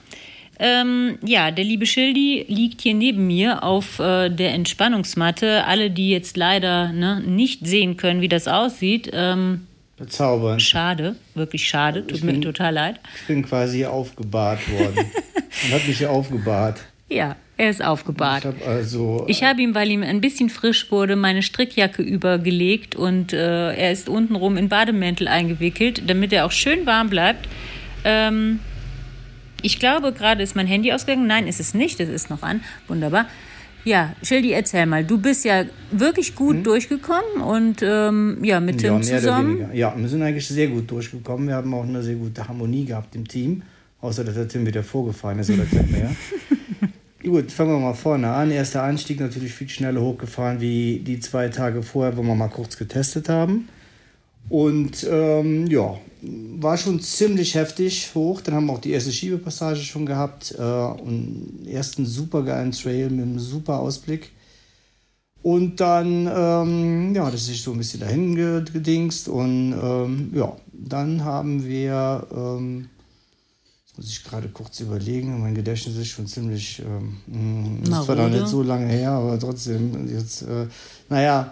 Ähm, 0.60 1.18
ja, 1.26 1.52
der 1.52 1.64
liebe 1.64 1.86
Schildi 1.86 2.44
liegt 2.50 2.82
hier 2.82 2.96
neben 2.96 3.28
mir 3.28 3.64
auf 3.64 4.00
äh, 4.00 4.28
der 4.28 4.54
Entspannungsmatte. 4.54 5.64
Alle, 5.64 5.90
die 5.90 6.10
jetzt 6.10 6.36
leider 6.36 6.92
ne, 6.92 7.22
nicht 7.22 7.66
sehen 7.66 7.96
können, 7.96 8.20
wie 8.20 8.28
das 8.28 8.50
aussieht, 8.50 9.10
ähm, 9.14 9.68
Bezaubernd. 9.98 10.62
schade, 10.62 11.16
wirklich 11.36 11.68
schade, 11.68 12.02
tut 12.06 12.18
Ich 12.18 12.24
mir 12.24 12.32
bin- 12.34 12.42
total 12.42 12.74
leid. 12.74 13.00
Ich 13.22 13.28
bin 13.28 13.44
quasi 13.46 13.86
aufgebahrt 13.86 14.60
worden. 14.72 14.96
Man 15.64 15.72
hat 15.80 15.88
mich 15.88 16.00
hier 16.00 16.10
aufgebahrt. 16.12 16.82
Ja, 17.10 17.36
er 17.58 17.70
ist 17.70 17.84
aufgebahrt. 17.84 18.40
Ich 18.40 18.46
habe 18.46 18.66
also. 18.66 19.26
Ich 19.28 19.44
habe 19.44 19.62
ihm, 19.62 19.76
weil 19.76 19.92
ihm 19.92 20.02
ein 20.02 20.20
bisschen 20.20 20.50
frisch 20.50 20.90
wurde, 20.92 21.16
meine 21.16 21.44
Strickjacke 21.44 22.02
übergelegt 22.02 22.96
und 22.96 23.34
äh, 23.34 23.74
er 23.76 23.92
ist 23.92 24.10
untenrum 24.10 24.58
in 24.58 24.68
Bademäntel 24.68 25.28
eingewickelt, 25.28 26.02
damit 26.10 26.34
er 26.34 26.46
auch 26.48 26.52
schön 26.52 26.88
warm 26.88 27.10
bleibt. 27.10 27.48
Ähm, 28.04 28.60
ich 29.62 29.80
glaube, 29.80 30.12
gerade 30.12 30.42
ist 30.42 30.56
mein 30.56 30.66
Handy 30.68 30.92
ausgegangen. 30.92 31.28
Nein, 31.28 31.48
ist 31.48 31.60
es 31.60 31.74
nicht. 31.76 32.00
Es 32.00 32.10
ist 32.10 32.30
noch 32.32 32.42
an. 32.42 32.62
Wunderbar. 32.88 33.28
Ja, 33.86 34.16
Schildi, 34.24 34.52
erzähl 34.52 34.86
mal. 34.86 35.04
Du 35.04 35.18
bist 35.18 35.44
ja 35.44 35.66
wirklich 35.92 36.36
gut 36.36 36.66
durchgekommen 36.66 37.42
und 37.46 37.82
ähm, 37.84 38.38
ja, 38.44 38.60
mit 38.60 38.78
Tim 38.78 38.94
ja, 38.94 38.94
mehr 38.94 39.20
zusammen. 39.20 39.70
Ja, 39.74 39.94
wir 39.96 40.08
sind 40.08 40.22
eigentlich 40.22 40.48
sehr 40.48 40.68
gut 40.68 40.90
durchgekommen. 40.90 41.48
Wir 41.48 41.56
haben 41.56 41.74
auch 41.74 41.84
eine 41.84 42.02
sehr 42.02 42.16
gute 42.16 42.48
Harmonie 42.48 42.86
gehabt 42.86 43.16
im 43.16 43.28
Team. 43.28 43.62
Außer, 44.00 44.24
dass 44.24 44.36
der 44.36 44.48
Tim 44.48 44.66
wieder 44.66 44.84
vorgefahren 44.84 45.40
ist, 45.40 45.50
oder 45.50 45.66
man 45.72 45.90
ja. 46.02 47.30
Gut, 47.30 47.52
fangen 47.52 47.72
wir 47.72 47.80
mal 47.80 47.94
vorne 47.94 48.30
an. 48.30 48.52
Erster 48.52 48.84
Anstieg 48.84 49.20
natürlich 49.20 49.54
viel 49.54 49.70
schneller 49.70 50.02
hochgefahren 50.02 50.60
wie 50.60 51.00
die 51.00 51.20
zwei 51.22 51.48
Tage 51.48 51.82
vorher, 51.82 52.18
wo 52.18 52.22
wir 52.22 52.36
mal 52.36 52.50
kurz 52.50 52.78
getestet 52.78 53.30
haben. 53.30 53.70
Und 54.62 55.08
ähm, 55.10 55.66
ja, 55.66 55.98
war 56.60 56.78
schon 56.78 57.00
ziemlich 57.00 57.56
heftig 57.56 58.12
hoch. 58.14 58.40
Dann 58.40 58.54
haben 58.54 58.68
wir 58.68 58.74
auch 58.74 58.82
die 58.82 58.92
erste 58.92 59.12
Schiebepassage 59.12 59.80
schon 59.80 60.06
gehabt. 60.06 60.54
Äh, 60.56 60.62
und 60.62 61.66
ersten 61.68 62.06
super 62.06 62.44
geilen 62.44 62.72
Trail 62.72 63.10
mit 63.10 63.26
einem 63.26 63.40
super 63.40 63.80
Ausblick. 63.80 64.32
Und 65.42 65.80
dann, 65.80 66.30
ähm, 66.32 67.16
ja, 67.16 67.32
das 67.32 67.50
ist 67.50 67.64
so 67.64 67.72
ein 67.72 67.80
bisschen 67.80 68.02
dahin 68.02 68.36
ge- 68.36 68.64
gedingst. 68.72 69.28
Und 69.28 69.74
ähm, 69.74 70.32
ja, 70.36 70.56
dann 70.72 71.24
haben 71.26 71.66
wir, 71.66 72.28
ähm, 72.32 72.90
jetzt 73.88 73.98
muss 73.98 74.08
ich 74.08 74.24
gerade 74.24 74.50
kurz 74.50 74.80
überlegen, 74.82 75.42
mein 75.42 75.56
Gedächtnis 75.56 75.98
ist 75.98 76.10
schon 76.10 76.28
ziemlich, 76.28 76.80
ähm, 76.86 77.80
ist 77.82 77.90
zwar 77.90 78.16
noch 78.16 78.24
Marode. 78.24 78.38
nicht 78.38 78.48
so 78.50 78.62
lange 78.62 78.86
her, 78.86 79.14
aber 79.14 79.40
trotzdem, 79.40 80.08
jetzt, 80.16 80.44
äh, 80.44 80.68
naja, 81.10 81.52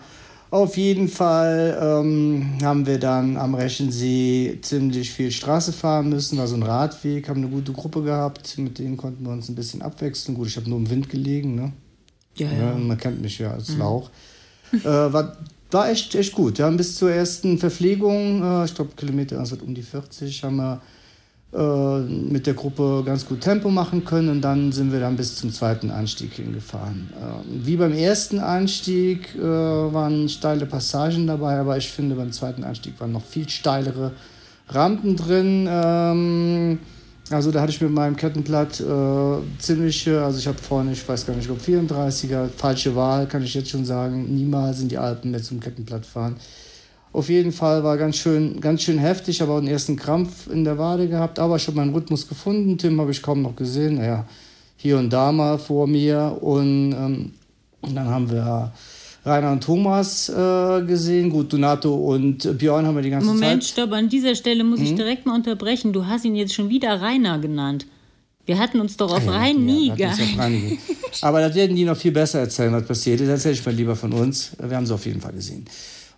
auf 0.52 0.76
jeden 0.76 1.08
Fall 1.08 1.78
ähm, 1.82 2.58
haben 2.62 2.86
wir 2.86 3.00
dann 3.00 3.38
am 3.38 3.56
Rechensee 3.56 4.60
ziemlich 4.62 5.12
viel 5.12 5.32
Straße 5.32 5.72
fahren 5.72 6.10
müssen, 6.10 6.38
war 6.38 6.48
so 6.48 6.56
ein 6.56 6.64
Radweg, 6.64 7.30
haben 7.30 7.42
eine 7.42 7.50
gute 7.50 7.72
Gruppe 7.72 8.04
gehabt, 8.04 8.58
mit 8.58 8.78
denen 8.78 8.98
konnten 8.98 9.24
wir 9.24 9.32
uns 9.32 9.48
ein 9.48 9.56
bisschen 9.56 9.82
abwechseln. 9.82 10.36
Gut, 10.36 10.48
ich 10.48 10.58
habe 10.58 10.70
nur 10.70 10.78
im 10.80 10.90
Wind 10.90 11.10
gelegen, 11.10 11.56
ne? 11.56 11.72
Ja, 12.36 12.52
Ja, 12.52 12.76
man 12.76 12.98
kennt 12.98 13.22
mich 13.22 13.40
ja 13.40 13.52
als 13.52 13.78
Lauch. 13.78 14.10
äh, 14.74 14.84
war, 14.84 15.38
war 15.72 15.90
echt, 15.90 16.14
echt 16.16 16.34
gut. 16.34 16.58
Wir 16.58 16.66
haben 16.66 16.78
bis 16.78 16.98
zur 16.98 17.12
ersten 17.12 17.58
Verpflegung, 17.58 18.44
äh, 18.44 18.66
ich 18.66 18.76
glaube 18.76 18.92
Kilometer 18.98 19.40
also 19.40 19.56
um 19.66 19.74
die 19.74 19.84
40, 19.84 20.44
haben 20.44 20.58
wir 20.58 20.82
äh, 21.54 22.00
mit 22.00 22.48
der 22.48 22.54
Gruppe 22.54 23.04
ganz 23.06 23.26
gut 23.26 23.42
Tempo 23.42 23.70
machen 23.70 24.06
können 24.06 24.30
und 24.30 24.42
dann 24.42 24.72
sind 24.72 24.94
wir 24.94 25.02
dann 25.02 25.18
bis 25.18 25.36
zum 25.36 25.52
zweiten 25.52 25.92
Anstieg 25.92 26.34
hingefahren. 26.34 27.10
Äh, 27.14 27.66
wie 27.66 27.76
beim 27.76 27.94
ersten 27.94 28.40
Anstieg 28.40 29.36
äh, 29.36 29.42
waren 29.42 30.30
steile 30.30 30.66
Passagen 30.66 31.28
dabei, 31.28 31.60
aber 31.60 31.78
ich 31.78 31.90
finde 31.90 32.16
beim 32.16 32.32
zweiten 32.32 32.64
Anstieg 32.64 33.00
waren 33.00 33.12
noch 33.12 33.26
viel 33.26 33.50
steilere 33.50 34.14
Rampen 34.70 35.18
drin. 35.18 35.68
Ähm, 35.70 36.80
also 37.30 37.52
da 37.52 37.62
hatte 37.62 37.72
ich 37.72 37.82
mit 37.82 37.92
meinem 37.92 38.16
Kettenblatt 38.16 38.80
äh, 38.80 39.60
ziemliche, 39.60 40.24
also 40.24 40.40
ich 40.40 40.48
habe 40.48 40.58
vorne, 40.58 40.94
ich 40.94 41.08
weiß 41.08 41.26
gar 41.26 41.36
nicht, 41.36 41.50
ob 41.50 41.60
34er, 41.60 42.48
falsche 42.48 42.96
Wahl, 42.96 43.28
kann 43.28 43.44
ich 43.44 43.54
jetzt 43.54 43.70
schon 43.70 43.86
sagen, 43.86 44.34
niemals 44.34 44.82
in 44.82 44.88
die 44.88 44.98
Alpen 44.98 45.32
mit 45.32 45.44
zum 45.44 45.60
Kettenblatt 45.60 46.06
fahren. 46.06 46.36
Auf 47.14 47.28
jeden 47.30 47.52
Fall 47.52 47.84
war 47.84 47.98
ganz 47.98 48.16
schön, 48.18 48.62
ganz 48.62 48.84
schön 48.84 48.98
heftig, 48.98 49.42
aber 49.42 49.54
auch 49.56 49.58
einen 49.58 49.68
ersten 49.68 49.96
Krampf 49.98 50.48
in 50.50 50.64
der 50.64 50.78
Wade 50.78 51.08
gehabt. 51.10 51.40
Aber 51.40 51.58
ich 51.58 51.68
habe 51.68 51.76
meinen 51.78 51.94
Rhythmus 51.94 52.28
gefunden. 52.28 52.78
Tim 52.78 53.00
habe 53.02 53.12
ich 53.12 53.22
kaum 53.22 53.42
noch 53.42 53.56
gesehen. 53.56 53.96
Naja, 53.96 54.26
hier 54.78 54.98
und 54.98 55.10
da 55.12 55.32
mal 55.34 55.58
vor 55.58 55.88
mir. 55.88 56.38
Und, 56.40 56.94
ähm, 56.94 57.32
und 57.82 57.96
dann 57.96 58.08
haben 58.08 58.32
wir 58.32 58.72
Rainer 59.26 59.52
und 59.52 59.62
Thomas 59.62 60.30
äh, 60.30 60.82
gesehen. 60.88 61.30
Gut, 61.30 61.52
Donato 61.52 61.94
und 61.94 62.58
Björn 62.58 62.86
haben 62.86 62.96
wir 62.96 63.02
die 63.04 63.10
ganze 63.10 63.28
Moment, 63.28 63.42
Zeit. 63.42 63.50
Moment, 63.52 63.64
stopp. 63.66 63.92
An 63.92 64.08
dieser 64.10 64.34
Stelle 64.36 64.64
muss 64.64 64.80
ich 64.80 64.92
Mhm. 64.92 64.96
direkt 64.96 65.26
mal 65.26 65.36
unterbrechen. 65.36 65.92
Du 65.92 66.06
hast 66.08 66.24
ihn 66.24 66.36
jetzt 66.36 66.54
schon 66.54 66.70
wieder 66.70 67.02
Rainer 67.02 67.40
genannt. 67.40 67.86
Wir 68.46 68.58
hatten 68.58 68.80
uns 68.80 68.96
doch 68.98 69.12
auf 69.12 69.28
Ah 69.28 69.32
ja, 69.34 69.38
Rhein 69.38 69.66
nie 69.66 69.90
ja, 69.90 70.08
das 70.10 70.18
geeinigt. 70.18 70.80
Aber 71.22 71.42
das 71.42 71.54
werden 71.56 71.76
die 71.76 71.84
noch 71.84 71.98
viel 71.98 72.12
besser 72.12 72.40
erzählen, 72.40 72.72
was 72.74 72.86
passiert 72.86 73.20
ist. 73.22 73.28
Erzähl 73.28 73.52
ich 73.52 73.66
mal 73.66 73.76
lieber 73.76 73.96
von 73.98 74.14
uns. 74.14 74.52
Wir 74.60 74.76
haben 74.78 74.86
sie 74.86 74.94
auf 74.94 75.06
jeden 75.06 75.20
Fall 75.22 75.34
gesehen. 75.34 75.66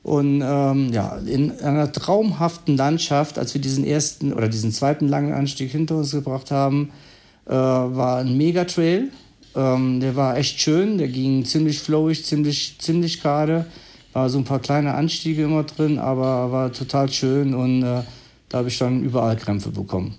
Und 0.03 0.41
ähm, 0.45 0.91
ja, 0.91 1.17
in 1.25 1.60
einer 1.62 1.89
traumhaften 1.91 2.75
Landschaft, 2.75 3.39
als 3.39 3.53
wir 3.53 3.62
diesen 3.62 3.86
ersten 3.86 4.33
oder 4.33 4.50
diesen 4.50 4.74
zweiten 4.74 5.07
langen 5.07 5.33
Anstieg 5.33 5.72
hinter 5.72 5.95
uns 5.95 6.12
gebracht 6.12 6.51
haben, 6.51 6.91
äh, 7.45 7.51
war 7.51 8.17
ein 8.17 8.36
Megatrail. 8.36 9.10
Ähm, 9.55 10.01
der 10.01 10.15
war 10.17 10.38
echt 10.38 10.60
schön, 10.60 10.98
der 10.98 11.07
ging 11.07 11.45
ziemlich 11.45 11.79
flowig, 11.79 12.25
ziemlich, 12.25 12.75
ziemlich 12.79 13.22
gerade. 13.22 13.65
War 14.12 14.29
so 14.29 14.38
ein 14.38 14.43
paar 14.43 14.60
kleine 14.60 14.93
Anstiege 14.93 15.43
immer 15.43 15.63
drin, 15.63 15.98
aber 16.00 16.51
war 16.51 16.74
total 16.74 17.10
schön 17.10 17.53
und 17.53 17.83
äh, 17.83 18.03
da 18.50 18.57
habe 18.57 18.67
ich 18.67 18.77
dann 18.77 19.03
überall 19.03 19.38
Krämpfe 19.38 19.69
bekommen. 19.69 20.15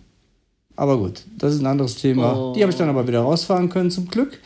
Aber 0.76 0.96
gut, 0.98 1.22
das 1.38 1.54
ist 1.54 1.60
ein 1.60 1.66
anderes 1.66 1.96
Thema. 1.96 2.36
Oh. 2.36 2.52
Die 2.54 2.62
habe 2.62 2.72
ich 2.72 2.78
dann 2.78 2.88
aber 2.88 3.06
wieder 3.06 3.20
rausfahren 3.20 3.68
können, 3.68 3.90
zum 3.90 4.08
Glück. 4.08 4.40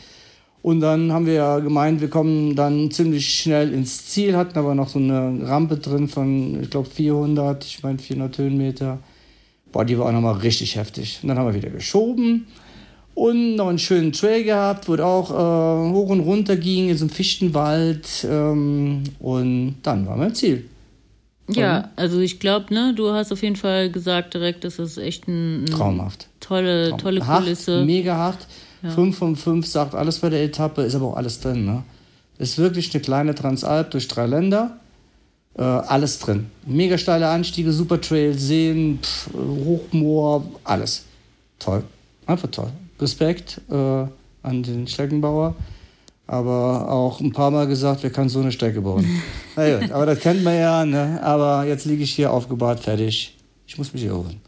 Und 0.61 0.81
dann 0.81 1.13
haben 1.13 1.25
wir 1.25 1.33
ja 1.33 1.59
gemeint, 1.59 2.01
wir 2.01 2.09
kommen 2.09 2.55
dann 2.55 2.91
ziemlich 2.91 3.33
schnell 3.33 3.73
ins 3.73 4.07
Ziel, 4.07 4.35
hatten 4.35 4.57
aber 4.59 4.75
noch 4.75 4.89
so 4.89 4.99
eine 4.99 5.47
Rampe 5.47 5.77
drin 5.77 6.07
von, 6.07 6.61
ich 6.61 6.69
glaube, 6.69 6.89
400, 6.89 7.63
ich 7.63 7.81
meine 7.81 7.97
400 7.97 8.37
Höhenmeter. 8.37 8.99
Boah, 9.71 9.85
die 9.85 9.97
war 9.97 10.07
auch 10.07 10.11
nochmal 10.11 10.35
richtig 10.35 10.75
heftig. 10.75 11.19
Und 11.21 11.29
dann 11.29 11.37
haben 11.37 11.47
wir 11.47 11.53
wieder 11.53 11.69
geschoben 11.69 12.47
und 13.19 13.55
noch 13.55 13.67
einen 13.67 13.79
schönen 13.79 14.13
Trail 14.13 14.43
gehabt, 14.45 14.87
wo 14.87 14.95
es 14.95 15.01
auch 15.01 15.29
äh, 15.29 15.91
hoch 15.93 16.09
und 16.09 16.21
runter 16.21 16.55
ging 16.55 16.89
in 16.89 16.97
so 16.97 17.03
einem 17.03 17.09
Fichtenwald. 17.09 18.25
Ähm, 18.29 19.03
und 19.19 19.75
dann 19.83 20.07
waren 20.07 20.19
wir 20.19 20.27
im 20.27 20.35
Ziel. 20.35 20.69
Ja, 21.49 21.89
also 21.95 22.19
ich 22.19 22.39
glaube, 22.39 22.73
ne, 22.73 22.93
du 22.95 23.11
hast 23.11 23.31
auf 23.31 23.41
jeden 23.41 23.55
Fall 23.55 23.89
gesagt 23.91 24.35
direkt, 24.35 24.63
das 24.63 24.79
ist 24.79 24.97
echt 24.97 25.27
ein, 25.27 25.65
Traumhaft. 25.65 26.27
tolle, 26.39 26.95
tolle 26.97 27.25
hart, 27.25 27.43
Kulisse. 27.43 27.83
Mega 27.83 28.15
hart. 28.15 28.47
Ja. 28.81 28.91
5 28.91 29.17
von 29.17 29.35
5 29.35 29.67
sagt 29.67 29.95
alles 29.95 30.19
bei 30.19 30.29
der 30.29 30.43
Etappe, 30.43 30.83
ist 30.83 30.95
aber 30.95 31.07
auch 31.07 31.17
alles 31.17 31.39
drin. 31.39 31.65
Ne? 31.65 31.83
Ist 32.37 32.57
wirklich 32.57 32.93
eine 32.93 33.01
kleine 33.01 33.35
Transalp 33.35 33.91
durch 33.91 34.07
drei 34.07 34.25
Länder. 34.25 34.77
Äh, 35.57 35.63
alles 35.63 36.19
drin. 36.19 36.49
Mega 36.65 36.97
steile 36.97 37.27
Anstiege, 37.27 37.73
super 37.73 37.99
Trail, 37.99 38.37
Seen, 38.37 38.99
pff, 39.01 39.29
Hochmoor, 39.33 40.45
alles. 40.63 41.03
Toll. 41.57 41.83
Einfach 42.25 42.49
toll. 42.49 42.71
Respekt 42.99 43.59
äh, 43.69 43.73
an 43.73 44.63
den 44.63 44.87
Streckenbauer. 44.87 45.55
Aber 46.27 46.91
auch 46.91 47.19
ein 47.21 47.33
paar 47.33 47.49
Mal 47.49 47.65
gesagt, 47.65 48.03
wer 48.03 48.11
kann 48.11 48.29
so 48.29 48.39
eine 48.39 48.51
Strecke 48.51 48.81
bauen? 48.81 49.05
Na 49.55 49.79
gut, 49.79 49.91
aber 49.91 50.05
das 50.05 50.19
kennt 50.19 50.43
man 50.43 50.55
ja. 50.55 50.85
Ne? 50.85 51.19
Aber 51.23 51.65
jetzt 51.65 51.85
liege 51.85 52.03
ich 52.03 52.13
hier 52.13 52.31
aufgebaut, 52.31 52.79
fertig. 52.79 53.35
Ich 53.65 53.77
muss 53.77 53.91
mich 53.93 54.05
erholen. 54.05 54.39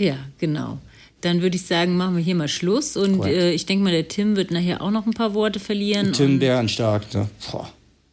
Ja, 0.00 0.16
genau. 0.38 0.78
Dann 1.26 1.42
würde 1.42 1.56
ich 1.56 1.66
sagen, 1.66 1.96
machen 1.96 2.16
wir 2.16 2.22
hier 2.22 2.36
mal 2.36 2.46
Schluss. 2.46 2.96
Und 2.96 3.24
äh, 3.26 3.50
ich 3.50 3.66
denke 3.66 3.82
mal, 3.82 3.90
der 3.90 4.06
Tim 4.06 4.36
wird 4.36 4.52
nachher 4.52 4.80
auch 4.80 4.92
noch 4.92 5.06
ein 5.06 5.12
paar 5.12 5.34
Worte 5.34 5.58
verlieren. 5.58 6.12
Tim 6.12 6.38
Bärenstark. 6.38 7.12
Ne? 7.12 7.28
Boah. 7.50 7.68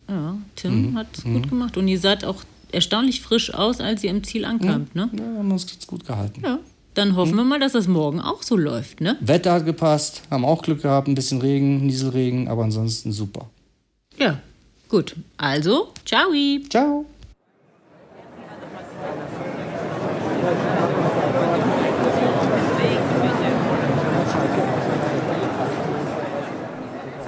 Ja, 0.10 0.36
Tim 0.56 0.90
Mhm. 0.92 0.98
hat 0.98 1.08
es 1.16 1.24
Mhm. 1.24 1.34
gut 1.36 1.50
gemacht. 1.50 1.78
Und 1.78 1.88
ihr 1.88 2.00
seid 2.00 2.26
auch 2.26 2.44
erstaunlich 2.72 3.22
frisch 3.22 3.54
aus, 3.54 3.80
als 3.80 4.04
ihr 4.04 4.10
im 4.10 4.24
Ziel 4.24 4.46
ankamt, 4.46 4.96
ne? 4.96 5.12
Ja, 5.16 5.24
haben 5.38 5.52
uns 5.52 5.68
gut 5.86 6.08
gehalten. 6.08 6.42
Ja. 6.44 6.58
Dann 6.96 7.16
hoffen 7.16 7.36
wir 7.36 7.44
mal, 7.44 7.60
dass 7.60 7.74
das 7.74 7.88
morgen 7.88 8.20
auch 8.20 8.42
so 8.42 8.58
läuft, 8.58 9.00
ne? 9.00 9.16
Wetter 9.22 9.54
hat 9.54 9.66
gepasst, 9.66 10.24
haben 10.32 10.44
auch 10.44 10.64
Glück 10.64 10.82
gehabt, 10.82 11.08
ein 11.08 11.14
bisschen 11.16 11.40
Regen, 11.42 11.86
Nieselregen, 11.86 12.48
aber 12.48 12.64
ansonsten 12.64 13.12
super. 13.12 13.48
Ja, 14.18 14.40
gut. 14.90 15.16
Also, 15.38 15.90
ciao. 16.06 16.30
Ciao. 16.70 17.06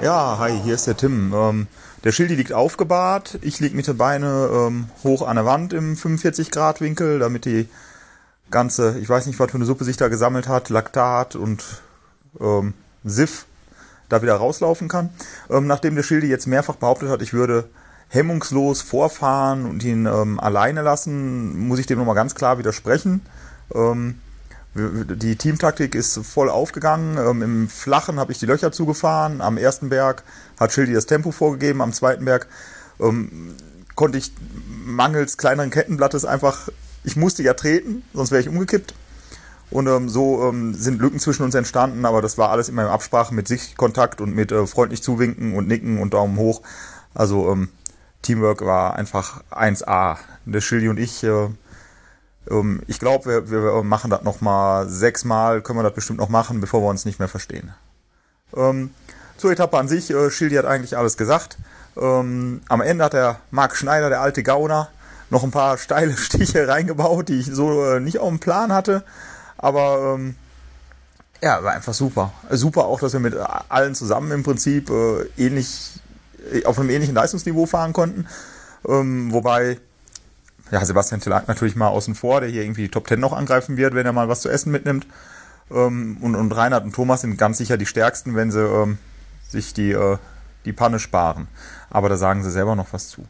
Ja, 0.06 0.38
hi, 0.38 0.56
hier 0.62 0.76
ist 0.76 0.86
der 0.86 0.96
Tim. 0.96 1.34
Ähm, 1.34 1.66
der 2.04 2.12
Schildi 2.12 2.36
liegt 2.36 2.52
aufgebahrt. 2.52 3.40
Ich 3.42 3.58
liege 3.58 3.74
mit 3.74 3.88
den 3.88 3.96
Beine 3.96 4.48
ähm, 4.52 4.88
hoch 5.02 5.26
an 5.26 5.34
der 5.34 5.46
Wand 5.46 5.72
im 5.72 5.96
45 5.96 6.52
Grad 6.52 6.80
Winkel, 6.80 7.18
damit 7.18 7.44
die 7.44 7.68
ganze, 8.48 9.00
ich 9.00 9.08
weiß 9.08 9.26
nicht, 9.26 9.40
was 9.40 9.50
für 9.50 9.56
eine 9.56 9.64
Suppe 9.64 9.82
sich 9.82 9.96
da 9.96 10.06
gesammelt 10.06 10.46
hat, 10.46 10.68
Laktat 10.68 11.34
und 11.34 11.64
ähm, 12.38 12.74
Siff 13.02 13.46
da 14.08 14.22
wieder 14.22 14.36
rauslaufen 14.36 14.86
kann. 14.86 15.10
Ähm, 15.50 15.66
nachdem 15.66 15.96
der 15.96 16.04
Schildi 16.04 16.28
jetzt 16.28 16.46
mehrfach 16.46 16.76
behauptet 16.76 17.08
hat, 17.08 17.20
ich 17.20 17.32
würde 17.32 17.68
hemmungslos 18.08 18.82
vorfahren 18.82 19.66
und 19.66 19.82
ihn 19.82 20.06
ähm, 20.06 20.38
alleine 20.38 20.82
lassen, 20.82 21.66
muss 21.66 21.80
ich 21.80 21.86
dem 21.86 21.98
nochmal 21.98 22.14
ganz 22.14 22.36
klar 22.36 22.58
widersprechen. 22.58 23.22
Ähm, 23.74 24.20
die 24.76 25.36
Teamtaktik 25.36 25.94
ist 25.94 26.18
voll 26.18 26.50
aufgegangen. 26.50 27.16
Ähm, 27.18 27.42
Im 27.42 27.68
Flachen 27.68 28.20
habe 28.20 28.32
ich 28.32 28.38
die 28.38 28.46
Löcher 28.46 28.72
zugefahren. 28.72 29.40
Am 29.40 29.56
ersten 29.56 29.88
Berg 29.88 30.22
hat 30.60 30.72
Schildi 30.72 30.92
das 30.92 31.06
Tempo 31.06 31.30
vorgegeben. 31.30 31.80
Am 31.80 31.92
zweiten 31.92 32.24
Berg 32.24 32.46
ähm, 33.00 33.54
konnte 33.94 34.18
ich 34.18 34.32
mangels 34.84 35.36
kleineren 35.38 35.70
Kettenblattes 35.70 36.24
einfach, 36.24 36.68
ich 37.04 37.16
musste 37.16 37.42
ja 37.42 37.54
treten, 37.54 38.02
sonst 38.12 38.30
wäre 38.30 38.42
ich 38.42 38.48
umgekippt. 38.48 38.94
Und 39.70 39.88
ähm, 39.88 40.08
so 40.08 40.48
ähm, 40.48 40.74
sind 40.74 41.00
Lücken 41.00 41.18
zwischen 41.18 41.42
uns 41.42 41.54
entstanden, 41.54 42.04
aber 42.04 42.22
das 42.22 42.38
war 42.38 42.50
alles 42.50 42.68
immer 42.68 42.82
in 42.82 42.88
Absprache 42.88 43.34
mit 43.34 43.48
Sichtkontakt 43.48 44.20
und 44.20 44.34
mit 44.34 44.52
äh, 44.52 44.66
freundlich 44.66 45.02
zuwinken 45.02 45.54
und 45.54 45.66
nicken 45.66 45.98
und 45.98 46.14
Daumen 46.14 46.36
hoch. 46.38 46.62
Also 47.14 47.50
ähm, 47.50 47.70
Teamwork 48.22 48.64
war 48.64 48.94
einfach 48.94 49.42
1A. 49.50 50.18
Der 50.44 50.60
Schildi 50.60 50.88
und 50.88 50.98
ich, 50.98 51.24
äh, 51.24 51.48
ich 52.86 53.00
glaube, 53.00 53.50
wir, 53.50 53.50
wir 53.50 53.82
machen 53.82 54.10
das 54.10 54.22
nochmal 54.22 54.88
sechsmal, 54.88 55.62
können 55.62 55.78
wir 55.78 55.82
das 55.82 55.94
bestimmt 55.94 56.20
noch 56.20 56.28
machen, 56.28 56.60
bevor 56.60 56.80
wir 56.82 56.88
uns 56.88 57.04
nicht 57.04 57.18
mehr 57.18 57.28
verstehen. 57.28 57.74
Ähm, 58.56 58.90
zur 59.36 59.50
Etappe 59.50 59.76
an 59.76 59.88
sich, 59.88 60.10
äh, 60.10 60.30
Schildi 60.30 60.54
hat 60.56 60.64
eigentlich 60.64 60.96
alles 60.96 61.16
gesagt. 61.16 61.58
Ähm, 61.96 62.60
am 62.68 62.80
Ende 62.80 63.04
hat 63.04 63.14
der 63.14 63.40
Marc 63.50 63.76
Schneider, 63.76 64.08
der 64.08 64.20
alte 64.20 64.42
Gauner, 64.42 64.88
noch 65.30 65.42
ein 65.42 65.50
paar 65.50 65.76
steile 65.78 66.16
Stiche 66.16 66.68
reingebaut, 66.68 67.28
die 67.28 67.40
ich 67.40 67.46
so 67.46 67.84
äh, 67.84 68.00
nicht 68.00 68.18
auf 68.18 68.28
dem 68.28 68.38
Plan 68.38 68.72
hatte. 68.72 69.02
Aber 69.58 70.14
ähm, 70.14 70.36
ja, 71.42 71.62
war 71.62 71.72
einfach 71.72 71.94
super. 71.94 72.32
Super 72.50 72.84
auch, 72.84 73.00
dass 73.00 73.12
wir 73.12 73.20
mit 73.20 73.34
allen 73.68 73.94
zusammen 73.94 74.30
im 74.30 74.42
Prinzip 74.42 74.90
äh, 74.90 75.24
ähnlich 75.36 76.00
äh, 76.52 76.64
auf 76.64 76.78
einem 76.78 76.90
ähnlichen 76.90 77.14
Leistungsniveau 77.14 77.66
fahren 77.66 77.92
konnten. 77.92 78.26
Ähm, 78.86 79.32
wobei 79.32 79.78
ja, 80.70 80.84
Sebastian 80.84 81.20
Telak 81.20 81.48
natürlich 81.48 81.76
mal 81.76 81.88
außen 81.88 82.14
vor, 82.14 82.40
der 82.40 82.50
hier 82.50 82.62
irgendwie 82.62 82.82
die 82.82 82.90
Top 82.90 83.06
Ten 83.06 83.20
noch 83.20 83.32
angreifen 83.32 83.76
wird, 83.76 83.94
wenn 83.94 84.06
er 84.06 84.12
mal 84.12 84.28
was 84.28 84.40
zu 84.40 84.48
essen 84.48 84.72
mitnimmt. 84.72 85.06
Ähm, 85.70 86.16
und, 86.20 86.34
und 86.34 86.52
Reinhard 86.52 86.84
und 86.84 86.94
Thomas 86.94 87.20
sind 87.20 87.38
ganz 87.38 87.58
sicher 87.58 87.76
die 87.76 87.86
stärksten, 87.86 88.34
wenn 88.34 88.50
sie 88.50 88.60
ähm, 88.60 88.98
sich 89.48 89.74
die, 89.74 89.92
äh, 89.92 90.18
die 90.64 90.72
Panne 90.72 90.98
sparen. 90.98 91.48
Aber 91.90 92.08
da 92.08 92.16
sagen 92.16 92.42
sie 92.42 92.50
selber 92.50 92.76
noch 92.76 92.92
was 92.92 93.08
zu. 93.08 93.26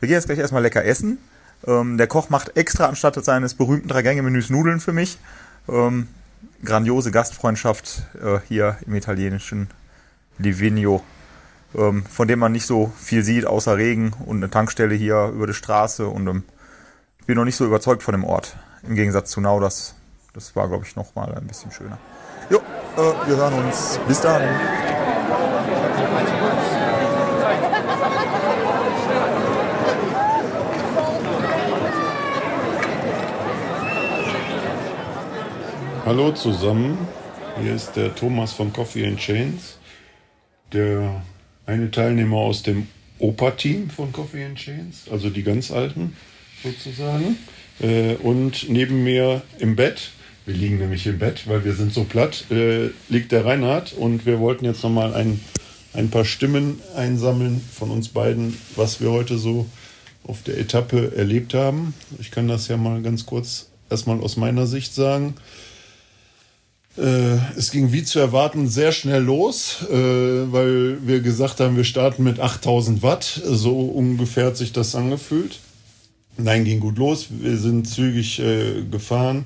Wir 0.00 0.08
gehen 0.08 0.16
jetzt 0.16 0.26
gleich 0.26 0.38
erstmal 0.38 0.62
lecker 0.62 0.84
essen. 0.84 1.18
Ähm, 1.66 1.98
der 1.98 2.06
Koch 2.06 2.30
macht 2.30 2.56
extra 2.56 2.86
anstatt 2.86 3.22
seines 3.24 3.54
berühmten 3.54 3.88
Drei-Gänge-Menüs 3.88 4.50
Nudeln 4.50 4.80
für 4.80 4.92
mich. 4.92 5.18
Ähm, 5.68 6.08
grandiose 6.64 7.10
Gastfreundschaft 7.10 8.02
äh, 8.22 8.38
hier 8.48 8.78
im 8.86 8.94
italienischen 8.94 9.68
Livigno, 10.38 11.02
ähm, 11.74 12.04
von 12.06 12.28
dem 12.28 12.38
man 12.38 12.52
nicht 12.52 12.66
so 12.66 12.92
viel 12.98 13.22
sieht, 13.24 13.46
außer 13.46 13.76
Regen 13.76 14.12
und 14.24 14.38
eine 14.38 14.50
Tankstelle 14.50 14.94
hier 14.94 15.32
über 15.34 15.46
die 15.46 15.54
Straße. 15.54 16.06
Und 16.06 16.26
ähm, 16.26 16.44
bin 17.30 17.36
noch 17.36 17.44
nicht 17.44 17.54
so 17.54 17.64
überzeugt 17.64 18.02
von 18.02 18.10
dem 18.10 18.24
Ort, 18.24 18.56
im 18.82 18.96
Gegensatz 18.96 19.30
zu 19.30 19.40
Nau. 19.40 19.60
Das, 19.60 19.94
das 20.34 20.56
war, 20.56 20.66
glaube 20.66 20.84
ich, 20.84 20.96
noch 20.96 21.14
mal 21.14 21.32
ein 21.32 21.46
bisschen 21.46 21.70
schöner. 21.70 21.96
Jo, 22.50 22.58
äh, 22.58 23.28
wir 23.28 23.36
hören 23.36 23.54
uns. 23.54 24.00
Bis 24.08 24.20
dann. 24.20 24.42
Hallo 36.04 36.32
zusammen, 36.32 36.98
hier 37.62 37.76
ist 37.76 37.94
der 37.94 38.12
Thomas 38.12 38.54
von 38.54 38.72
Coffee 38.72 39.06
and 39.06 39.18
Chains, 39.18 39.78
der 40.72 41.22
eine 41.64 41.92
Teilnehmer 41.92 42.38
aus 42.38 42.64
dem 42.64 42.88
Opa-Team 43.20 43.88
von 43.88 44.10
Coffee 44.10 44.44
and 44.44 44.58
Chains, 44.58 45.04
also 45.08 45.30
die 45.30 45.44
ganz 45.44 45.70
alten 45.70 46.16
sozusagen. 46.62 47.36
Äh, 47.80 48.16
Und 48.16 48.68
neben 48.68 49.02
mir 49.04 49.42
im 49.58 49.76
Bett, 49.76 50.10
wir 50.46 50.54
liegen 50.54 50.78
nämlich 50.78 51.06
im 51.06 51.18
Bett, 51.18 51.46
weil 51.46 51.64
wir 51.64 51.74
sind 51.74 51.92
so 51.92 52.04
platt, 52.04 52.46
äh, 52.50 52.90
liegt 53.08 53.32
der 53.32 53.44
Reinhard 53.44 53.92
und 53.92 54.26
wir 54.26 54.40
wollten 54.40 54.64
jetzt 54.64 54.82
nochmal 54.82 55.14
ein, 55.14 55.40
ein 55.92 56.10
paar 56.10 56.24
Stimmen 56.24 56.80
einsammeln 56.96 57.60
von 57.72 57.90
uns 57.90 58.08
beiden, 58.08 58.56
was 58.76 59.00
wir 59.00 59.10
heute 59.10 59.38
so 59.38 59.66
auf 60.24 60.42
der 60.42 60.58
Etappe 60.58 61.12
erlebt 61.16 61.54
haben. 61.54 61.94
Ich 62.18 62.30
kann 62.30 62.48
das 62.48 62.68
ja 62.68 62.76
mal 62.76 63.02
ganz 63.02 63.26
kurz 63.26 63.68
erstmal 63.88 64.20
aus 64.20 64.36
meiner 64.36 64.66
Sicht 64.66 64.94
sagen. 64.94 65.34
Äh, 66.96 67.36
es 67.56 67.70
ging 67.70 67.92
wie 67.92 68.02
zu 68.02 68.18
erwarten 68.18 68.68
sehr 68.68 68.92
schnell 68.92 69.22
los, 69.22 69.78
äh, 69.90 69.94
weil 69.94 70.98
wir 71.06 71.20
gesagt 71.20 71.60
haben, 71.60 71.76
wir 71.76 71.84
starten 71.84 72.24
mit 72.24 72.40
8000 72.40 73.02
Watt. 73.02 73.40
So 73.44 73.80
ungefähr 73.80 74.46
hat 74.46 74.56
sich 74.56 74.72
das 74.72 74.94
angefühlt. 74.94 75.60
Nein, 76.36 76.64
ging 76.64 76.80
gut 76.80 76.98
los. 76.98 77.28
Wir 77.30 77.56
sind 77.56 77.88
zügig 77.88 78.38
äh, 78.40 78.82
gefahren. 78.90 79.44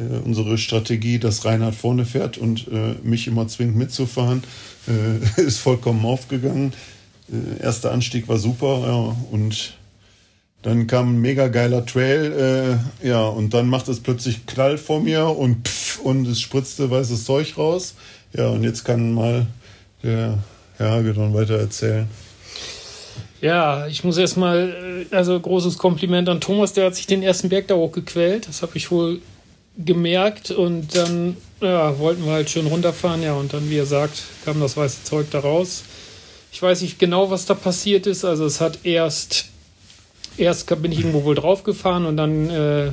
Äh, 0.00 0.18
unsere 0.24 0.56
Strategie, 0.58 1.18
dass 1.18 1.44
Reinhard 1.44 1.74
vorne 1.74 2.04
fährt 2.04 2.38
und 2.38 2.68
äh, 2.68 2.94
mich 3.02 3.26
immer 3.26 3.48
zwingt 3.48 3.76
mitzufahren, 3.76 4.42
äh, 4.88 5.40
ist 5.42 5.58
vollkommen 5.58 6.04
aufgegangen. 6.04 6.72
erster 7.60 7.92
Anstieg 7.92 8.28
war 8.28 8.38
super 8.38 8.82
ja, 8.86 9.16
und 9.30 9.74
dann 10.62 10.86
kam 10.86 11.14
ein 11.14 11.20
mega 11.20 11.48
geiler 11.48 11.86
Trail, 11.86 12.78
äh, 13.02 13.06
ja, 13.08 13.26
und 13.26 13.54
dann 13.54 13.68
macht 13.68 13.88
es 13.88 14.00
plötzlich 14.00 14.46
Knall 14.46 14.76
vor 14.78 15.00
mir 15.00 15.26
und 15.26 15.66
pff, 15.66 16.00
und 16.00 16.26
es 16.26 16.40
spritzte 16.40 16.90
weißes 16.90 17.24
Zeug 17.24 17.56
raus. 17.56 17.94
Ja, 18.32 18.48
und 18.48 18.62
jetzt 18.62 18.84
kann 18.84 19.12
mal 19.12 19.46
der 20.02 20.38
Herr 20.76 20.90
Hagedorn 20.90 21.34
weiter 21.34 21.58
erzählen. 21.58 22.08
Ja, 23.40 23.86
ich 23.86 24.04
muss 24.04 24.18
erstmal, 24.18 25.06
also 25.10 25.38
großes 25.38 25.78
Kompliment 25.78 26.28
an 26.28 26.40
Thomas, 26.40 26.72
der 26.74 26.86
hat 26.86 26.96
sich 26.96 27.06
den 27.06 27.22
ersten 27.22 27.48
Berg 27.48 27.68
da 27.68 27.74
hochgequält. 27.74 28.48
Das 28.48 28.62
habe 28.62 28.76
ich 28.76 28.90
wohl 28.90 29.20
gemerkt 29.78 30.50
und 30.50 30.94
dann 30.94 31.36
ja, 31.60 31.98
wollten 31.98 32.24
wir 32.24 32.32
halt 32.32 32.50
schön 32.50 32.66
runterfahren, 32.66 33.22
ja, 33.22 33.34
und 33.34 33.52
dann, 33.52 33.70
wie 33.70 33.78
er 33.78 33.86
sagt, 33.86 34.22
kam 34.44 34.60
das 34.60 34.76
weiße 34.76 35.04
Zeug 35.04 35.26
da 35.30 35.40
raus. 35.40 35.84
Ich 36.52 36.60
weiß 36.60 36.82
nicht 36.82 36.98
genau, 36.98 37.30
was 37.30 37.46
da 37.46 37.54
passiert 37.54 38.06
ist. 38.06 38.24
Also 38.24 38.44
es 38.44 38.60
hat 38.60 38.80
erst 38.82 39.46
erst 40.36 40.82
bin 40.82 40.92
ich 40.92 41.00
irgendwo 41.00 41.24
wohl 41.24 41.34
draufgefahren 41.34 42.06
und 42.06 42.16
dann 42.16 42.50
äh, 42.50 42.90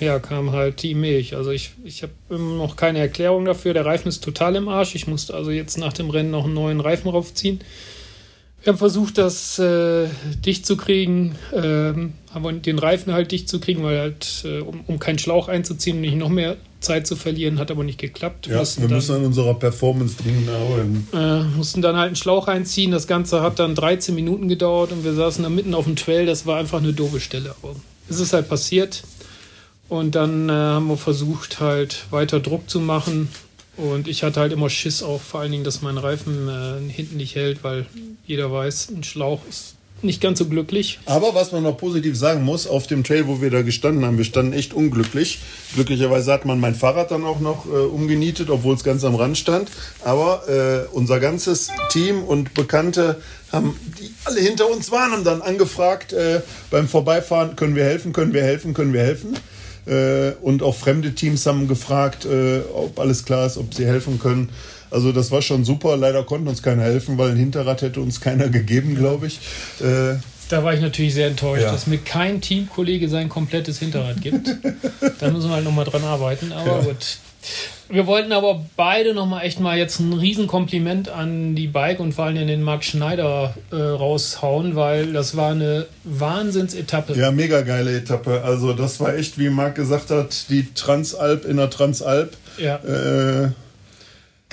ja, 0.00 0.18
kam 0.18 0.52
halt 0.52 0.82
die 0.82 0.94
Milch. 0.94 1.34
Also 1.34 1.50
ich, 1.50 1.72
ich 1.84 2.02
habe 2.02 2.12
noch 2.38 2.76
keine 2.76 2.98
Erklärung 2.98 3.44
dafür. 3.44 3.74
Der 3.74 3.84
Reifen 3.84 4.08
ist 4.08 4.22
total 4.22 4.56
im 4.56 4.68
Arsch. 4.68 4.94
Ich 4.94 5.06
musste 5.06 5.34
also 5.34 5.50
jetzt 5.50 5.78
nach 5.78 5.92
dem 5.92 6.10
Rennen 6.10 6.30
noch 6.30 6.44
einen 6.44 6.54
neuen 6.54 6.80
Reifen 6.80 7.08
raufziehen. 7.08 7.60
Wir 8.66 8.72
haben 8.72 8.78
versucht, 8.78 9.16
das 9.16 9.60
äh, 9.60 10.08
dicht 10.44 10.66
zu 10.66 10.76
kriegen, 10.76 11.36
ähm, 11.52 12.14
aber 12.34 12.52
den 12.52 12.80
Reifen 12.80 13.12
halt 13.12 13.30
dicht 13.30 13.48
zu 13.48 13.60
kriegen, 13.60 13.84
weil 13.84 14.00
halt, 14.00 14.42
äh, 14.44 14.58
um, 14.58 14.80
um 14.88 14.98
keinen 14.98 15.20
Schlauch 15.20 15.46
einzuziehen 15.46 15.98
und 15.98 16.00
nicht 16.00 16.16
noch 16.16 16.30
mehr 16.30 16.56
Zeit 16.80 17.06
zu 17.06 17.14
verlieren, 17.14 17.60
hat 17.60 17.70
aber 17.70 17.84
nicht 17.84 18.00
geklappt. 18.00 18.48
Ja, 18.48 18.64
wir 18.78 18.88
müssen 18.88 19.14
an 19.14 19.24
unserer 19.24 19.54
Performance 19.54 20.16
dringend 20.20 20.48
erholen. 20.48 21.06
Äh, 21.14 21.44
mussten 21.56 21.80
dann 21.80 21.94
halt 21.94 22.08
einen 22.08 22.16
Schlauch 22.16 22.48
einziehen. 22.48 22.90
Das 22.90 23.06
Ganze 23.06 23.40
hat 23.40 23.60
dann 23.60 23.76
13 23.76 24.16
Minuten 24.16 24.48
gedauert 24.48 24.90
und 24.90 25.04
wir 25.04 25.14
saßen 25.14 25.44
da 25.44 25.48
mitten 25.48 25.72
auf 25.72 25.84
dem 25.84 25.94
Trail. 25.94 26.26
Das 26.26 26.44
war 26.44 26.58
einfach 26.58 26.78
eine 26.78 26.92
doofe 26.92 27.20
Stelle. 27.20 27.54
Aber 27.62 27.76
es 28.08 28.18
ist 28.18 28.32
halt 28.32 28.48
passiert. 28.48 29.04
Und 29.88 30.16
dann 30.16 30.48
äh, 30.48 30.52
haben 30.52 30.88
wir 30.88 30.96
versucht, 30.96 31.60
halt 31.60 32.06
weiter 32.10 32.40
Druck 32.40 32.68
zu 32.68 32.80
machen 32.80 33.28
und 33.76 34.08
ich 34.08 34.22
hatte 34.22 34.40
halt 34.40 34.52
immer 34.52 34.70
Schiss 34.70 35.02
auch, 35.02 35.20
vor 35.20 35.40
allen 35.40 35.52
Dingen, 35.52 35.64
dass 35.64 35.82
mein 35.82 35.98
Reifen 35.98 36.48
äh, 36.48 36.90
hinten 36.90 37.16
nicht 37.16 37.34
hält, 37.34 37.62
weil 37.62 37.86
jeder 38.26 38.50
weiß, 38.50 38.90
ein 38.90 39.04
Schlauch 39.04 39.40
ist 39.48 39.76
nicht 40.02 40.20
ganz 40.20 40.38
so 40.38 40.46
glücklich. 40.46 40.98
Aber 41.06 41.34
was 41.34 41.52
man 41.52 41.62
noch 41.62 41.76
positiv 41.76 42.16
sagen 42.16 42.44
muss, 42.44 42.66
auf 42.66 42.86
dem 42.86 43.02
Trail, 43.02 43.26
wo 43.26 43.40
wir 43.40 43.50
da 43.50 43.62
gestanden 43.62 44.04
haben, 44.04 44.18
wir 44.18 44.24
standen 44.24 44.52
echt 44.52 44.74
unglücklich. 44.74 45.40
Glücklicherweise 45.74 46.32
hat 46.32 46.44
man 46.44 46.60
mein 46.60 46.74
Fahrrad 46.74 47.10
dann 47.10 47.24
auch 47.24 47.40
noch 47.40 47.66
äh, 47.66 47.70
umgenietet, 47.70 48.50
obwohl 48.50 48.74
es 48.74 48.84
ganz 48.84 49.04
am 49.04 49.14
Rand 49.14 49.38
stand. 49.38 49.70
Aber 50.04 50.48
äh, 50.48 50.94
unser 50.94 51.18
ganzes 51.18 51.70
Team 51.90 52.22
und 52.22 52.54
Bekannte 52.54 53.20
haben, 53.52 53.78
die 53.98 54.12
alle 54.24 54.40
hinter 54.40 54.70
uns 54.70 54.90
waren, 54.90 55.12
haben 55.12 55.24
dann 55.24 55.40
angefragt 55.40 56.12
äh, 56.12 56.42
beim 56.70 56.88
Vorbeifahren, 56.88 57.56
können 57.56 57.74
wir 57.74 57.84
helfen, 57.84 58.12
können 58.12 58.34
wir 58.34 58.42
helfen, 58.42 58.74
können 58.74 58.92
wir 58.92 59.02
helfen. 59.02 59.36
Äh, 59.86 60.32
und 60.42 60.62
auch 60.62 60.74
fremde 60.74 61.14
Teams 61.14 61.46
haben 61.46 61.68
gefragt, 61.68 62.24
äh, 62.24 62.60
ob 62.74 62.98
alles 62.98 63.24
klar 63.24 63.46
ist, 63.46 63.56
ob 63.56 63.72
sie 63.72 63.86
helfen 63.86 64.18
können. 64.18 64.50
Also 64.90 65.12
das 65.12 65.30
war 65.30 65.42
schon 65.42 65.64
super. 65.64 65.96
Leider 65.96 66.24
konnte 66.24 66.48
uns 66.48 66.62
keiner 66.62 66.82
helfen, 66.82 67.18
weil 67.18 67.30
ein 67.30 67.36
Hinterrad 67.36 67.82
hätte 67.82 68.00
uns 68.00 68.20
keiner 68.20 68.48
gegeben, 68.50 68.94
glaube 68.94 69.26
ich. 69.28 69.40
Äh, 69.80 70.16
da 70.48 70.62
war 70.62 70.74
ich 70.74 70.80
natürlich 70.80 71.14
sehr 71.14 71.26
enttäuscht, 71.26 71.64
ja. 71.64 71.72
dass 71.72 71.86
mir 71.86 71.98
kein 71.98 72.40
Teamkollege 72.40 73.08
sein 73.08 73.28
komplettes 73.28 73.80
Hinterrad 73.80 74.20
gibt. 74.22 74.48
da 75.18 75.30
müssen 75.30 75.48
wir 75.48 75.54
halt 75.54 75.64
nochmal 75.64 75.84
dran 75.84 76.04
arbeiten. 76.04 76.52
Aber 76.52 76.78
ja. 76.78 76.82
gut, 76.82 77.18
wir 77.88 78.06
wollten 78.06 78.32
aber 78.32 78.64
beide 78.76 79.14
nochmal 79.14 79.44
echt 79.44 79.60
mal 79.60 79.78
jetzt 79.78 80.00
ein 80.00 80.12
Riesenkompliment 80.12 81.08
an 81.08 81.54
die 81.54 81.68
Bike 81.68 82.00
und 82.00 82.12
vor 82.12 82.26
allem 82.26 82.38
an 82.38 82.46
den 82.46 82.62
Marc 82.62 82.84
Schneider 82.84 83.54
äh, 83.70 83.76
raushauen, 83.76 84.76
weil 84.76 85.12
das 85.12 85.36
war 85.36 85.52
eine 85.52 85.86
Wahnsinnsetappe. 86.04 87.14
Ja, 87.14 87.30
mega 87.30 87.62
geile 87.62 87.96
Etappe. 87.96 88.42
Also 88.42 88.72
das 88.72 89.00
war 89.00 89.14
echt, 89.14 89.38
wie 89.38 89.50
Marc 89.50 89.76
gesagt 89.76 90.10
hat, 90.10 90.50
die 90.50 90.72
Transalp 90.74 91.44
in 91.44 91.56
der 91.56 91.70
Transalp. 91.70 92.36
Ja. 92.58 92.76
Äh, 92.76 93.50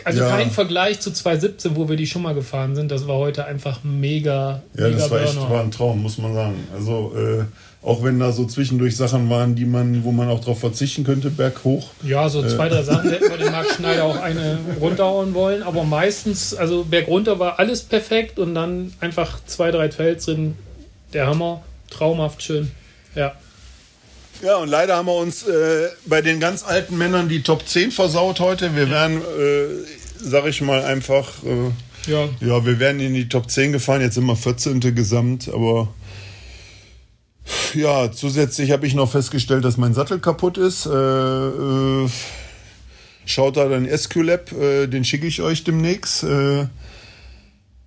also 0.03 0.19
ja. 0.19 0.29
kein 0.29 0.51
Vergleich 0.51 0.99
zu 0.99 1.11
2017, 1.11 1.75
wo 1.75 1.89
wir 1.89 1.95
die 1.95 2.07
schon 2.07 2.21
mal 2.21 2.33
gefahren 2.33 2.75
sind. 2.75 2.91
Das 2.91 3.07
war 3.07 3.17
heute 3.17 3.45
einfach 3.45 3.83
mega. 3.83 4.61
Ja, 4.75 4.87
mega 4.87 4.97
das 4.97 5.11
war 5.11 5.21
echt 5.21 5.49
war 5.49 5.61
ein 5.61 5.71
Traum, 5.71 6.01
muss 6.01 6.17
man 6.17 6.33
sagen. 6.33 6.67
Also 6.73 7.13
äh, 7.15 7.43
auch 7.83 8.03
wenn 8.03 8.19
da 8.19 8.31
so 8.31 8.45
zwischendurch 8.45 8.95
Sachen 8.95 9.29
waren, 9.29 9.55
die 9.55 9.65
man, 9.65 10.03
wo 10.03 10.11
man 10.11 10.29
auch 10.29 10.39
darauf 10.39 10.59
verzichten 10.59 11.03
könnte, 11.03 11.29
berghoch. 11.29 11.89
Ja, 12.01 12.29
so 12.29 12.41
zwei, 12.47 12.69
drei 12.69 12.81
Sachen 12.83 13.09
hätten 13.09 13.29
wir 13.29 13.37
den 13.37 13.51
Marc 13.51 13.71
Schneider 13.71 14.05
auch 14.05 14.21
eine 14.21 14.57
runterhauen 14.79 15.33
wollen. 15.33 15.63
Aber 15.63 15.83
meistens, 15.83 16.53
also 16.53 16.85
bergunter 16.85 17.39
war 17.39 17.59
alles 17.59 17.81
perfekt 17.83 18.39
und 18.39 18.55
dann 18.55 18.93
einfach 19.01 19.39
zwei, 19.45 19.71
drei 19.71 19.89
Trails 19.89 20.25
drin. 20.25 20.55
Der 21.11 21.27
Hammer, 21.27 21.61
traumhaft 21.89 22.41
schön. 22.41 22.71
Ja. 23.15 23.33
Ja, 24.43 24.57
und 24.57 24.67
leider 24.67 24.97
haben 24.97 25.05
wir 25.05 25.15
uns 25.15 25.43
äh, 25.43 25.87
bei 26.05 26.21
den 26.21 26.41
ganz 26.41 26.63
alten 26.63 26.97
Männern 26.97 27.29
die 27.29 27.43
Top 27.43 27.65
10 27.65 27.91
versaut 27.91 28.41
heute. 28.41 28.75
Wir 28.75 28.89
wären, 28.89 29.21
äh, 29.21 29.85
sag 30.17 30.45
ich 30.47 30.59
mal, 30.59 30.83
einfach. 30.83 31.31
Äh, 31.45 32.11
ja. 32.11 32.27
ja, 32.41 32.65
wir 32.65 32.77
wären 32.77 32.99
in 32.99 33.13
die 33.13 33.29
Top 33.29 33.49
10 33.49 33.71
gefahren. 33.71 34.01
Jetzt 34.01 34.15
sind 34.15 34.25
wir 34.25 34.35
14. 34.35 34.81
gesamt, 34.81 35.47
aber 35.47 35.93
ja, 37.73 38.11
zusätzlich 38.11 38.71
habe 38.71 38.85
ich 38.85 38.95
noch 38.95 39.09
festgestellt, 39.09 39.63
dass 39.63 39.77
mein 39.77 39.93
Sattel 39.93 40.19
kaputt 40.19 40.57
ist. 40.57 40.87
Äh, 40.87 40.89
äh, 40.91 42.09
schaut 43.25 43.55
da 43.55 43.69
dann 43.69 43.87
SQLab, 43.97 44.51
äh, 44.51 44.87
den 44.87 45.05
schicke 45.05 45.25
ich 45.25 45.41
euch 45.41 45.63
demnächst. 45.63 46.23
Äh, 46.23 46.67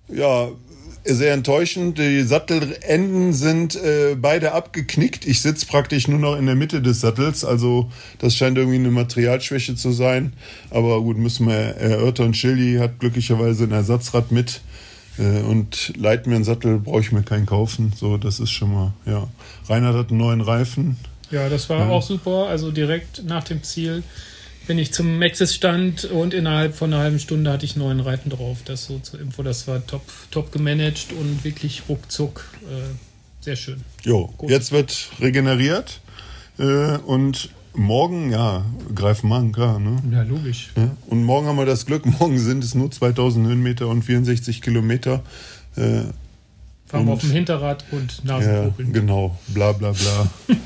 ja, 0.07 0.49
sehr 1.07 1.33
enttäuschend. 1.33 1.97
Die 1.97 2.23
Sattelenden 2.23 3.33
sind 3.33 3.75
äh, 3.75 4.15
beide 4.15 4.53
abgeknickt. 4.53 5.25
Ich 5.25 5.41
sitze 5.41 5.65
praktisch 5.65 6.07
nur 6.07 6.19
noch 6.19 6.37
in 6.37 6.45
der 6.45 6.55
Mitte 6.55 6.81
des 6.81 7.01
Sattels. 7.01 7.45
Also 7.45 7.89
das 8.19 8.35
scheint 8.35 8.57
irgendwie 8.57 8.77
eine 8.77 8.91
Materialschwäche 8.91 9.75
zu 9.75 9.91
sein. 9.91 10.33
Aber 10.69 11.01
gut, 11.01 11.17
müssen 11.17 11.47
wir 11.47 11.55
erörtern. 11.55 12.33
Chili 12.33 12.77
hat 12.77 12.99
glücklicherweise 12.99 13.65
ein 13.65 13.71
Ersatzrad 13.71 14.31
mit. 14.31 14.61
Äh, 15.17 15.41
und 15.41 15.93
leiht 15.97 16.27
mir 16.27 16.35
einen 16.35 16.43
Sattel, 16.43 16.79
brauche 16.79 17.01
ich 17.01 17.11
mir 17.11 17.23
keinen 17.23 17.45
kaufen. 17.45 17.93
So, 17.95 18.17
das 18.17 18.39
ist 18.39 18.51
schon 18.51 18.73
mal, 18.73 18.93
ja. 19.05 19.27
Reinhard 19.67 19.95
hat 19.95 20.09
einen 20.09 20.19
neuen 20.19 20.41
Reifen. 20.41 20.97
Ja, 21.31 21.49
das 21.49 21.69
war 21.69 21.79
ja. 21.79 21.89
auch 21.89 22.03
super. 22.03 22.47
Also 22.47 22.71
direkt 22.71 23.23
nach 23.25 23.43
dem 23.43 23.63
Ziel 23.63 24.03
bin 24.67 24.77
ich 24.77 24.93
zum 24.93 25.17
Maxis 25.17 25.55
stand 25.55 26.05
und 26.05 26.33
innerhalb 26.33 26.75
von 26.75 26.93
einer 26.93 27.01
halben 27.01 27.19
Stunde 27.19 27.51
hatte 27.51 27.65
ich 27.65 27.75
einen 27.75 27.85
neuen 27.85 27.99
Reifen 28.01 28.29
drauf. 28.29 28.59
Das 28.65 28.85
so 28.85 28.99
zur 28.99 29.19
Info, 29.19 29.41
das 29.41 29.67
war 29.67 29.85
top, 29.87 30.03
top 30.29 30.51
gemanagt 30.51 31.07
und 31.17 31.43
wirklich 31.43 31.83
ruckzuck. 31.87 32.45
Äh, 32.69 32.93
sehr 33.39 33.55
schön. 33.55 33.81
Jo, 34.03 34.33
Groß. 34.37 34.51
jetzt 34.51 34.71
wird 34.71 35.09
regeneriert 35.21 36.01
äh, 36.59 36.97
und 36.97 37.49
morgen, 37.73 38.31
ja, 38.31 38.65
greifen 38.93 39.29
wir 39.29 39.51
klar. 39.51 39.79
Ne? 39.79 40.01
Ja, 40.11 40.23
logisch. 40.23 40.71
Ja? 40.75 40.91
Und 41.07 41.23
morgen 41.23 41.47
haben 41.47 41.57
wir 41.57 41.65
das 41.65 41.85
Glück, 41.85 42.05
morgen 42.19 42.37
sind 42.37 42.63
es 42.63 42.75
nur 42.75 42.91
2000 42.91 43.47
Höhenmeter 43.47 43.87
und 43.87 44.03
64 44.03 44.61
Kilometer. 44.61 45.23
Äh, 45.75 46.01
Fahren 46.87 47.05
wir 47.05 47.13
auf 47.13 47.21
dem 47.21 47.31
Hinterrad 47.31 47.83
und 47.91 48.23
Nasenkugeln. 48.23 48.93
Ja, 48.93 48.99
genau, 48.99 49.37
bla 49.47 49.71
bla 49.73 49.91
bla. 49.91 50.29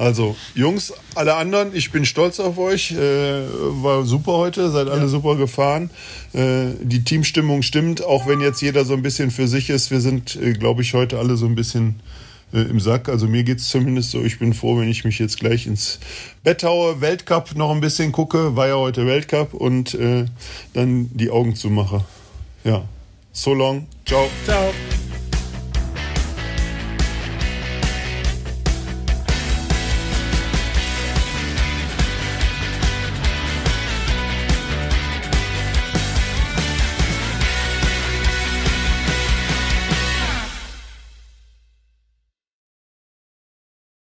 also, 0.00 0.34
Jungs, 0.54 0.94
alle 1.14 1.34
anderen, 1.34 1.74
ich 1.74 1.92
bin 1.92 2.06
stolz 2.06 2.40
auf 2.40 2.56
euch. 2.56 2.92
Äh, 2.92 3.42
war 3.82 4.04
super 4.04 4.32
heute, 4.32 4.70
seid 4.70 4.88
alle 4.88 5.02
ja. 5.02 5.08
super 5.08 5.36
gefahren. 5.36 5.90
Äh, 6.32 6.68
die 6.80 7.04
Teamstimmung 7.04 7.60
stimmt, 7.60 8.02
auch 8.02 8.26
wenn 8.26 8.40
jetzt 8.40 8.62
jeder 8.62 8.86
so 8.86 8.94
ein 8.94 9.02
bisschen 9.02 9.30
für 9.30 9.46
sich 9.46 9.68
ist. 9.68 9.90
Wir 9.90 10.00
sind, 10.00 10.36
äh, 10.36 10.54
glaube 10.54 10.80
ich, 10.80 10.94
heute 10.94 11.18
alle 11.18 11.36
so 11.36 11.44
ein 11.44 11.54
bisschen 11.54 12.00
äh, 12.54 12.62
im 12.62 12.80
Sack. 12.80 13.10
Also 13.10 13.26
mir 13.26 13.44
geht 13.44 13.58
es 13.58 13.68
zumindest 13.68 14.12
so. 14.12 14.22
Ich 14.22 14.38
bin 14.38 14.54
froh, 14.54 14.78
wenn 14.78 14.88
ich 14.88 15.04
mich 15.04 15.18
jetzt 15.18 15.38
gleich 15.38 15.66
ins 15.66 16.00
Bett 16.42 16.64
haue, 16.64 17.02
Weltcup 17.02 17.54
noch 17.54 17.70
ein 17.70 17.82
bisschen 17.82 18.10
gucke, 18.10 18.56
war 18.56 18.68
ja 18.68 18.76
heute 18.76 19.06
Weltcup 19.06 19.52
und 19.52 19.92
äh, 19.92 20.24
dann 20.72 21.10
die 21.12 21.28
Augen 21.28 21.56
zumache. 21.56 22.06
Ja. 22.64 22.84
So 23.32 23.52
long. 23.52 23.86
Ciao. 24.06 24.30
Ciao. 24.46 24.72